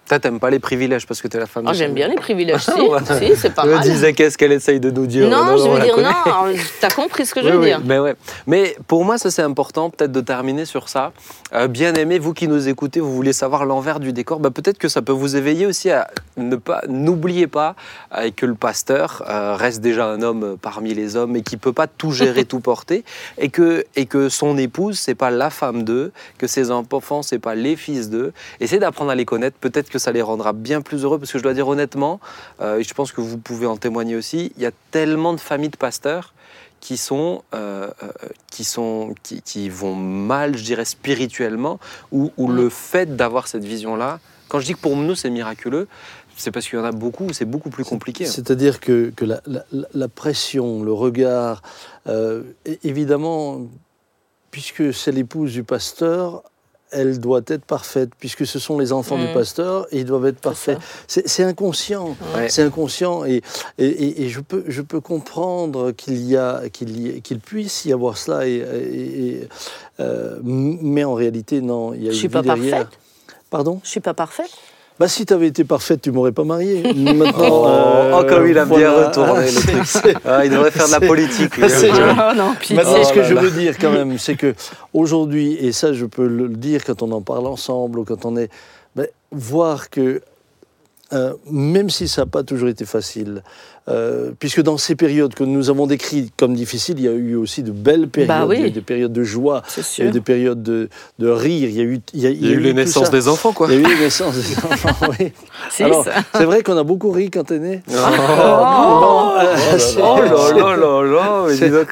[0.08, 2.16] Toi, t'aimes pas les privilèges parce que t'es la femme Ah, de j'aime bien les
[2.16, 3.84] privilèges, si, si, c'est pas Je me mal.
[3.84, 7.26] disais, qu'est-ce qu'elle essaye de nous dire Non, je on veux dire, non, t'as compris
[7.26, 7.82] ce que je Oui, veux oui, dire.
[7.84, 8.16] Mais, ouais.
[8.46, 11.12] mais pour moi, ça c'est important, peut-être de terminer sur ça.
[11.54, 14.78] Euh, bien aimé, vous qui nous écoutez, vous voulez savoir l'envers du décor, bah, peut-être
[14.78, 17.76] que ça peut vous éveiller aussi à ne pas, n'oubliez pas
[18.18, 21.58] euh, que le pasteur euh, reste déjà un homme euh, parmi les hommes et qui
[21.58, 23.04] peut pas tout gérer, tout porter,
[23.38, 27.40] et que, et que son épouse c'est pas la femme d'eux, que ses enfants c'est
[27.40, 28.32] pas les fils d'eux.
[28.62, 31.38] Essayez d'apprendre à les connaître, peut-être que ça les rendra bien plus heureux, parce que
[31.38, 32.20] je dois dire honnêtement,
[32.62, 35.40] euh, et je pense que vous pouvez en témoigner aussi, il y a tellement de
[35.40, 36.34] familles de pasteurs
[36.80, 38.08] qui sont, euh, euh,
[38.52, 41.80] qui, sont qui, qui vont mal, je dirais, spirituellement,
[42.12, 45.88] où, où le fait d'avoir cette vision-là, quand je dis que pour nous c'est miraculeux,
[46.38, 48.26] c'est parce qu'il y en a beaucoup c'est beaucoup plus compliqué.
[48.28, 51.64] C'est-à-dire que, que la, la- la pression, le regard,
[52.06, 52.44] euh,
[52.84, 53.62] évidemment,
[54.52, 56.44] puisque c'est l'épouse du pasteur,
[56.92, 59.34] elle doit être parfaite, puisque ce sont les enfants du Mm.
[59.34, 60.78] pasteur, et ils doivent être parfaits.
[61.08, 62.16] C'est inconscient.
[62.36, 62.50] Ouais.
[62.50, 63.42] C'est inconscient et,
[63.78, 67.40] et, et- et je, peux, je peux comprendre qu'il y a qu'il y ait- qu'il
[67.40, 69.48] puisse y avoir cela et,
[70.00, 72.78] euh, mais en réalité non il y a Je une suis vie pas derrière.
[72.84, 73.00] parfaite.
[73.50, 73.80] Pardon?
[73.84, 74.52] Je suis pas parfaite.
[75.00, 76.82] Bah si tu avais été parfaite tu m'aurais pas mariée.
[76.96, 80.18] Maintenant Oh, euh, oh, comme il a bien retourné le truc.
[80.26, 81.54] Ah, il devrait faire de la politique.
[81.70, 82.54] c'est- Oh non.
[82.72, 83.42] Maintenant, ce Oh que là je là.
[83.42, 84.56] veux dire quand même, c'est que
[84.94, 88.36] aujourd'hui, et ça je peux le dire quand on en parle ensemble ou quand on
[88.38, 88.50] est,
[88.96, 90.22] ben, voir que
[91.14, 93.42] euh, même si ça n'a pas toujours été facile,
[93.90, 97.36] euh, puisque dans ces périodes que nous avons décrites comme difficiles, il y a eu
[97.36, 98.56] aussi de belles périodes, Bah oui.
[98.58, 99.62] il y a eu des périodes de joie,
[99.98, 100.90] il y a eu des périodes de,
[101.20, 102.76] de rire, il y a eu, il y a, Il y a eu les tout
[102.76, 103.68] naissances des enfants, quoi.
[103.72, 105.32] Il y a eu les naissances des enfants, oui.
[105.80, 106.06] Alors,
[106.36, 107.82] c'est vrai qu'on a beaucoup ri quand t'es né.
[107.90, 107.94] Oh,
[110.02, 111.46] oh là là là là,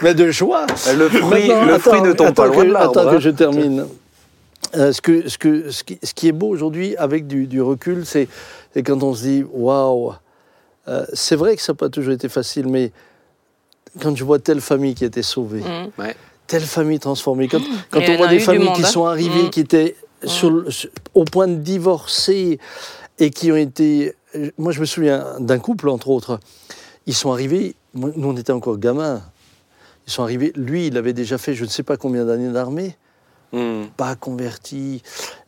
[0.03, 0.65] mais de joie.
[0.97, 2.75] Le fruit, le fruit attends, ne tombe pas attends loin que- de.
[2.75, 3.11] Attends hein.
[3.13, 3.85] que je termine.
[4.75, 7.61] Euh, ce, que, ce, que, ce, qui, ce qui est beau aujourd'hui, avec du, du
[7.61, 8.27] recul, c'est
[8.85, 10.13] quand on se dit waouh,
[10.87, 12.91] euh, c'est vrai que ça n'a pas toujours été facile, mais
[14.01, 16.03] quand je vois telle famille qui a été sauvée, Mm.
[16.47, 18.87] telle famille transformée, quand, quand Et on voit a des familles monde, qui hein.
[18.87, 19.49] sont arrivées, Mm.
[19.49, 19.95] qui étaient
[20.25, 22.59] sur le- sur- au point de divorcer
[23.19, 24.13] et qui ont été.
[24.57, 26.39] Moi, je me souviens d'un couple, entre autres.
[27.07, 29.21] Ils sont arrivés, nous on était encore gamins.
[30.07, 32.97] Ils sont arrivés, lui, il avait déjà fait je ne sais pas combien d'années d'armée.
[33.51, 33.85] Hmm.
[33.95, 35.01] pas converti.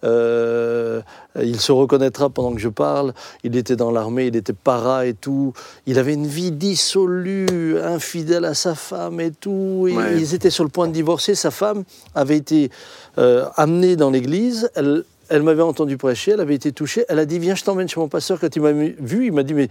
[0.03, 1.01] Euh,
[1.41, 3.13] il se reconnaîtra pendant que je parle.
[3.43, 5.53] Il était dans l'armée, il était para et tout.
[5.85, 9.87] Il avait une vie dissolue, infidèle à sa femme et tout.
[9.89, 10.17] Et Ouais.
[10.17, 11.35] Ils étaient sur le point de divorcer.
[11.35, 11.83] Sa femme
[12.15, 12.69] avait été
[13.17, 14.69] euh, amenée dans l'église.
[14.75, 17.05] Elle, elle m'avait entendu prêcher, elle avait été touchée.
[17.09, 18.39] Elle a dit Viens, je t'emmène chez mon pasteur.
[18.39, 19.69] Quand il m'a vu, il m'a dit Mais.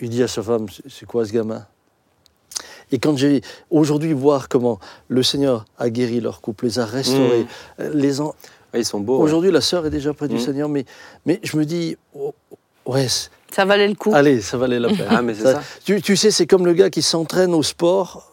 [0.00, 1.64] Il dit à sa femme C'est quoi ce gamin?
[2.92, 4.78] Et quand j'ai aujourd'hui voir comment
[5.08, 7.82] le Seigneur a guéri leur couple, les a restaurés, Mm.
[7.82, 8.34] euh, les en-
[8.74, 9.18] Ouais, Ils sont beaux.
[9.18, 9.24] ouais.
[9.24, 10.40] aujourd'hui la sœur est déjà près du Mm.
[10.40, 10.84] Seigneur, mais,
[11.24, 12.34] mais je me dis, oh,
[12.86, 13.06] ouais,
[13.50, 14.12] Ça valait le coup.
[14.14, 15.06] allez, ça valait la peine.
[15.08, 15.62] Ah, mais c'est ça.
[15.84, 18.30] Tu, tu sais, c'est comme le gars qui s'entraîne au sport.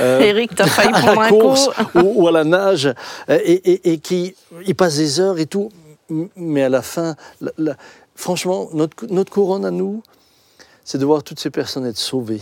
[0.00, 1.98] euh, Eric, t'as failli à prendre la un course coup.
[2.00, 4.34] ou, ou à la nage euh, et, et- et qui
[4.66, 5.70] il passe des heures et tout,
[6.36, 7.76] mais à la fin, la- la-
[8.14, 10.02] franchement, notre, notre couronne à nous,
[10.84, 12.40] c'est de voir toutes ces personnes être sauvées.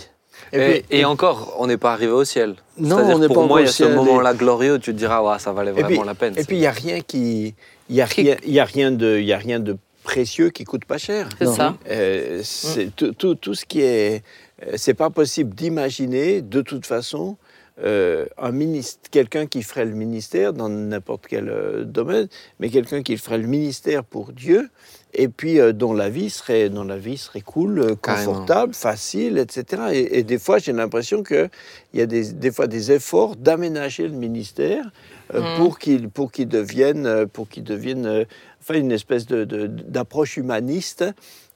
[0.53, 2.55] Et, et encore, on n'est pas arrivé au ciel.
[2.79, 4.99] Non, on n'est pour pas moi, encore il y a ce moment-là glorieux, tu te
[4.99, 6.35] diras, ouais, ça valait vraiment puis- la peine.
[6.39, 7.55] Et puis, il n'y a rien qui.
[7.89, 10.51] Il n'y a, rien- il y a, rien de- il y a rien de précieux
[10.51, 11.29] qui coûte pas cher.
[11.39, 11.77] C'est ça.
[11.89, 14.23] Euh, c'est tout, tout- tout ce qui est.
[14.67, 17.37] euh, C'est pas possible d'imaginer, de toute façon,
[17.83, 22.29] euh, un ministre, quelqu'un qui ferait le ministère dans n'importe quel euh, domaine,
[22.59, 24.69] mais quelqu'un qui ferait le ministère pour Dieu,
[25.15, 29.39] et puis euh, dont la vie serait, dont la vie serait cool, euh, confortable, facile,
[29.39, 29.83] etc.
[29.93, 31.49] Et, et des fois, j'ai l'impression que
[31.93, 34.91] il y a des, des fois des efforts d'aménager le ministère
[35.35, 35.57] euh, Mhm.
[35.57, 38.25] pour qu'il pour qu'il devienne euh, pour qu'il devienne
[38.61, 41.05] enfin une espèce de- d'approche humaniste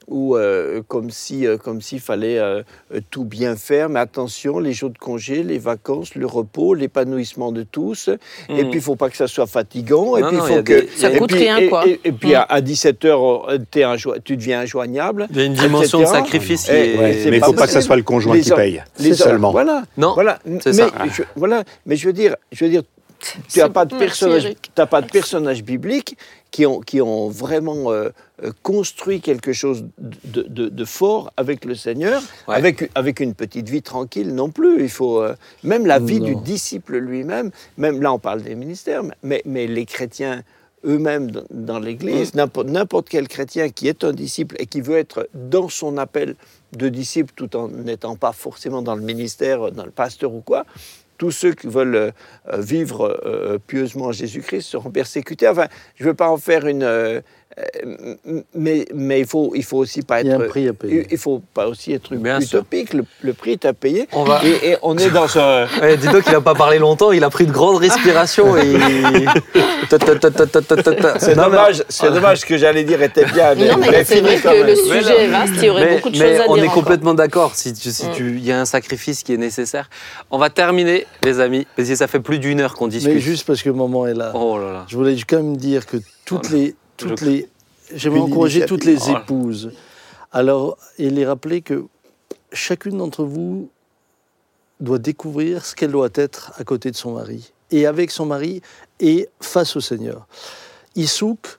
[0.09, 2.63] ou euh, comme si euh, comme s'il fallait euh,
[2.95, 7.53] euh, tout bien faire mais attention les jours de congé les vacances le repos l'épanouissement
[7.53, 8.09] de tous
[8.49, 8.71] et Mhm.
[8.71, 11.11] puis il faut pas que ça soit fatigant et puis non, il que des- Ça
[11.11, 11.87] et coûte puis- rien, et- quoi.
[11.87, 13.59] et, et puis à, à 17h
[14.25, 17.41] tu deviens injoignable Il y a une dimension de sacrifice Eh, ouais, mais il ne
[17.41, 18.83] faut pas que ça soit le conjoint Les qui paye.
[18.99, 19.53] les seulement.
[19.53, 19.85] Voilà.
[19.97, 20.39] Non, Voilà.
[20.61, 20.91] c'est mais, ça.
[21.13, 21.65] Je, voilà.
[21.87, 22.83] Mais je veux dire, je veux dire,
[23.49, 24.53] tu n'as pas de personnage,
[24.91, 25.07] pas de
[25.63, 26.17] bibliques
[26.55, 28.11] qui ont, qui ont vraiment euh,
[28.45, 32.55] euh, construit quelque chose de, de- de fort avec le Seigneur, Ouais.
[32.55, 34.81] avec, avec une petite vie tranquille non plus.
[34.81, 35.35] Il faut euh,
[35.65, 36.27] même la vie Non.
[36.27, 37.51] du disciple lui-même.
[37.77, 40.45] Même là, on parle des ministères, mais, mais les chrétiens
[40.85, 44.97] eux-mêmes dans, dans l'Église, n'importe n'importe quel chrétien qui est un disciple et qui veut
[44.99, 46.37] être dans son appel
[46.77, 50.67] de disciple tout en n'étant pas forcément dans le ministère, dans le pasteur ou quoi,
[51.19, 52.11] tous ceux qui veulent euh,
[52.53, 55.49] euh, vivre euh, pieusement en Jésus-Christ seront persécutés.
[55.49, 57.23] Enfin, je ne veux pas en faire une...
[57.59, 60.49] euh, mais, mais il faut, il faut aussi pas Il y a un être...
[60.49, 61.07] prix à payer.
[61.11, 62.93] Il faut pas aussi être Bien utopique.
[62.95, 64.09] Le, le prix est à payer.
[64.13, 65.39] On va- Et, et on est dans ce...
[65.81, 68.75] Ouais, dis donc, il n'a pas parlé longtemps, il a pris de grandes respirations et...
[69.91, 73.55] C'est Non, mais- dommage, c'est dommage ce que j'allais dire était bien.
[73.55, 74.67] Non, mais c'est fini vrai que même.
[74.67, 76.55] le Mais sujet est vaste, il y aurait mais, beaucoup de mais choses à on
[76.55, 76.65] dire.
[76.65, 76.83] est encore.
[76.83, 77.53] complètement d'accord.
[77.55, 78.13] Si tu, si Mm.
[78.15, 79.89] tu, il y a un sacrifice qui est nécessaire.
[80.31, 83.15] On va terminer, les amis, parce que ça fait plus d'une heure qu'on discute.
[83.15, 84.85] Mais juste parce que maman est là, Oh là là.
[84.89, 87.49] je voulais quand même dire que toutes Oh les, toutes Je- les,
[87.95, 89.73] j'aimerais Une encourager toutes les épouses.
[90.33, 91.85] Alors, et les rappeler que
[92.53, 93.69] chacune d'entre vous
[94.81, 98.61] doit découvrir ce qu'elle doit être à côté de son mari et avec son mari
[99.01, 100.27] et face au Seigneur.
[100.97, 101.59] Issouk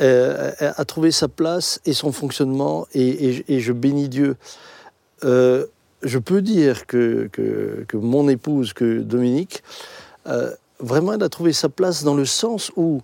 [0.00, 4.36] euh, a trouvé sa place et son fonctionnement et, et- et je bénis Dieu.
[5.24, 5.66] Euh,
[6.02, 9.62] je peux dire que, que, que mon épouse, que Dominique,
[10.28, 13.02] euh, vraiment elle a trouvé sa place dans le sens où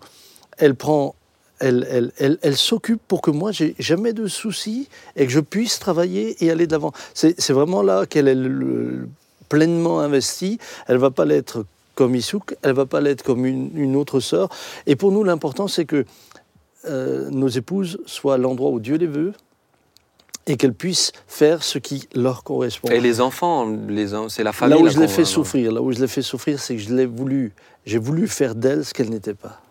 [0.58, 1.16] elle prend,
[1.60, 5.40] elle, elle, elle, elle s'occupe pour que moi j'ai jamais de soucis et que je
[5.40, 6.92] puisse travailler et aller de l'avant.
[7.14, 9.08] C'est vraiment là qu'elle est le- le-
[9.48, 10.58] pleinement investie.
[10.88, 14.48] Elle va pas l'être comme Issouk, elle va pas l'être comme une, une autre sœur.
[14.86, 16.04] Et pour nous, l'important, c'est que
[16.86, 19.32] euh, nos épouses soient à l'endroit où Dieu les veut
[20.46, 22.88] et qu'elles puissent faire ce qui leur correspond.
[22.88, 24.76] Et les enfants, les, c'est la famille.
[24.76, 26.82] Là où je qu'on fait va- souffrir, là où je l'ai fait souffrir, c'est que
[26.82, 27.52] je l'ai voulu,
[27.86, 29.62] j'ai voulu faire d'elle ce qu'elle n'était pas.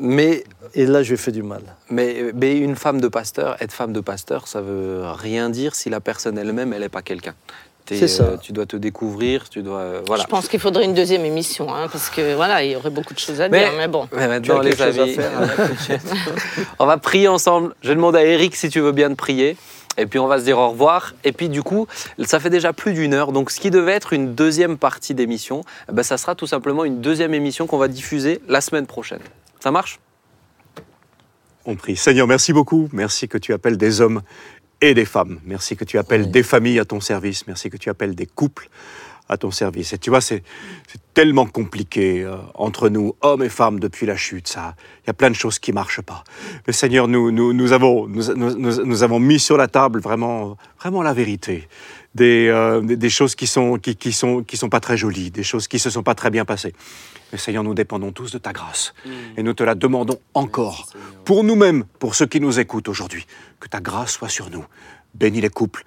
[0.00, 0.44] Mais,
[0.74, 1.62] Et là, je lui ai fait du mal.
[1.90, 5.90] mais, mais une femme de pasteur, être femme de pasteur, ça veut rien dire si
[5.90, 7.34] la personne elle-même, elle n'est pas quelqu'un.
[7.92, 8.22] C'est ça.
[8.22, 9.78] euh, tu dois te découvrir, tu dois.
[9.80, 10.22] euh, voilà.
[10.22, 13.14] Je pense qu'il faudrait une deuxième émission, hein, parce que voilà, il y aurait beaucoup
[13.14, 13.72] de choses à Mais- dire.
[13.76, 15.16] Mais bon, Mais maintenant, les amis,
[16.78, 17.74] on va prier ensemble.
[17.82, 19.56] Je demande à Eric si tu veux bien de prier.
[19.98, 21.14] Et puis on va se dire au revoir.
[21.24, 21.88] Et puis du coup,
[22.24, 23.32] ça fait déjà plus d'une heure.
[23.32, 26.84] Donc ce qui devait être une deuxième partie d'émission, eh ben, ça sera tout simplement
[26.84, 29.18] une deuxième émission qu'on va diffuser la semaine prochaine.
[29.60, 30.00] Ça marche?
[31.66, 31.96] On prie.
[31.96, 32.88] Seigneur, merci beaucoup.
[32.92, 34.22] Merci que tu appelles des hommes
[34.80, 35.40] et des femmes.
[35.44, 37.46] Merci que tu appelles des familles à ton service.
[37.46, 38.68] Merci que tu appelles des couples
[39.28, 39.92] à ton service.
[39.92, 40.42] Et tu vois, c'est
[40.88, 44.48] c'est tellement compliqué euh, entre nous, hommes et femmes, depuis la chute.
[44.48, 46.24] Ça, il y a plein de choses qui marchent pas.
[46.66, 48.34] Mais Seigneur, nous, nous, nous avons, nous-
[48.84, 51.68] nous avons mis sur la table vraiment, vraiment la vérité.
[52.14, 55.30] Des, euh, des- des choses qui sont, qui, qui sont, qui sont pas très jolies,
[55.30, 56.74] des choses qui se sont pas très bien passées.
[57.32, 58.92] Mais Seigneur, nous dépendons tous de ta grâce.
[59.36, 60.88] Et nous te la demandons encore,
[61.24, 63.26] pour nous-mêmes, pour ceux qui nous écoutent aujourd'hui,
[63.60, 64.64] que ta grâce soit sur nous.
[65.14, 65.84] Bénis les couples,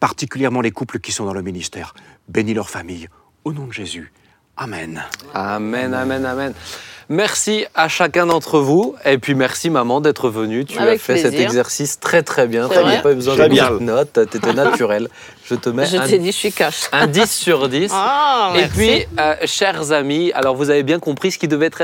[0.00, 1.94] particulièrement les couples qui sont dans le ministère.
[2.28, 3.08] Bénis leurs familles.
[3.44, 4.12] Au nom de Jésus.
[4.56, 5.02] Amen.
[5.34, 6.54] Amen, amen, amen.
[7.08, 8.94] Merci à chacun d'entre vous.
[9.04, 10.64] Et puis merci, maman, d'être venue.
[10.64, 12.68] Tu Avec as fait cet exercice très, très bien.
[12.68, 14.18] Tu n'avais pas eu besoin Très de notes.
[14.30, 15.08] Tu étais naturel.
[15.46, 16.84] Je te mets Je un, t'ai dit, je suis cash.
[16.92, 17.90] un 10 sur 10.
[17.94, 18.72] Ah, Et merci.
[18.76, 21.82] puis, euh, chers amis, alors vous avez bien compris ce qui devait être,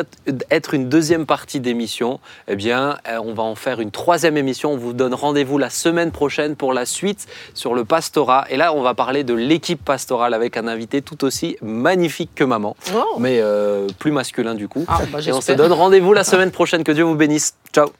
[0.51, 2.21] être une deuxième partie d'émission.
[2.49, 4.73] Eh bien, euh, on va en faire une troisième émission.
[4.73, 8.47] On vous donne rendez-vous la semaine prochaine pour la suite sur le pastorat.
[8.49, 12.45] Et là, on va parler de l'équipe pastorale avec un invité tout aussi magnifique que
[12.45, 13.19] maman, Oh.
[13.19, 14.85] mais euh, plus masculin du coup.
[14.89, 16.85] Ah, bah, Et on se donne rendez-vous la semaine prochaine.
[16.85, 17.55] Que Dieu vous bénisse.
[17.73, 17.91] Ciao.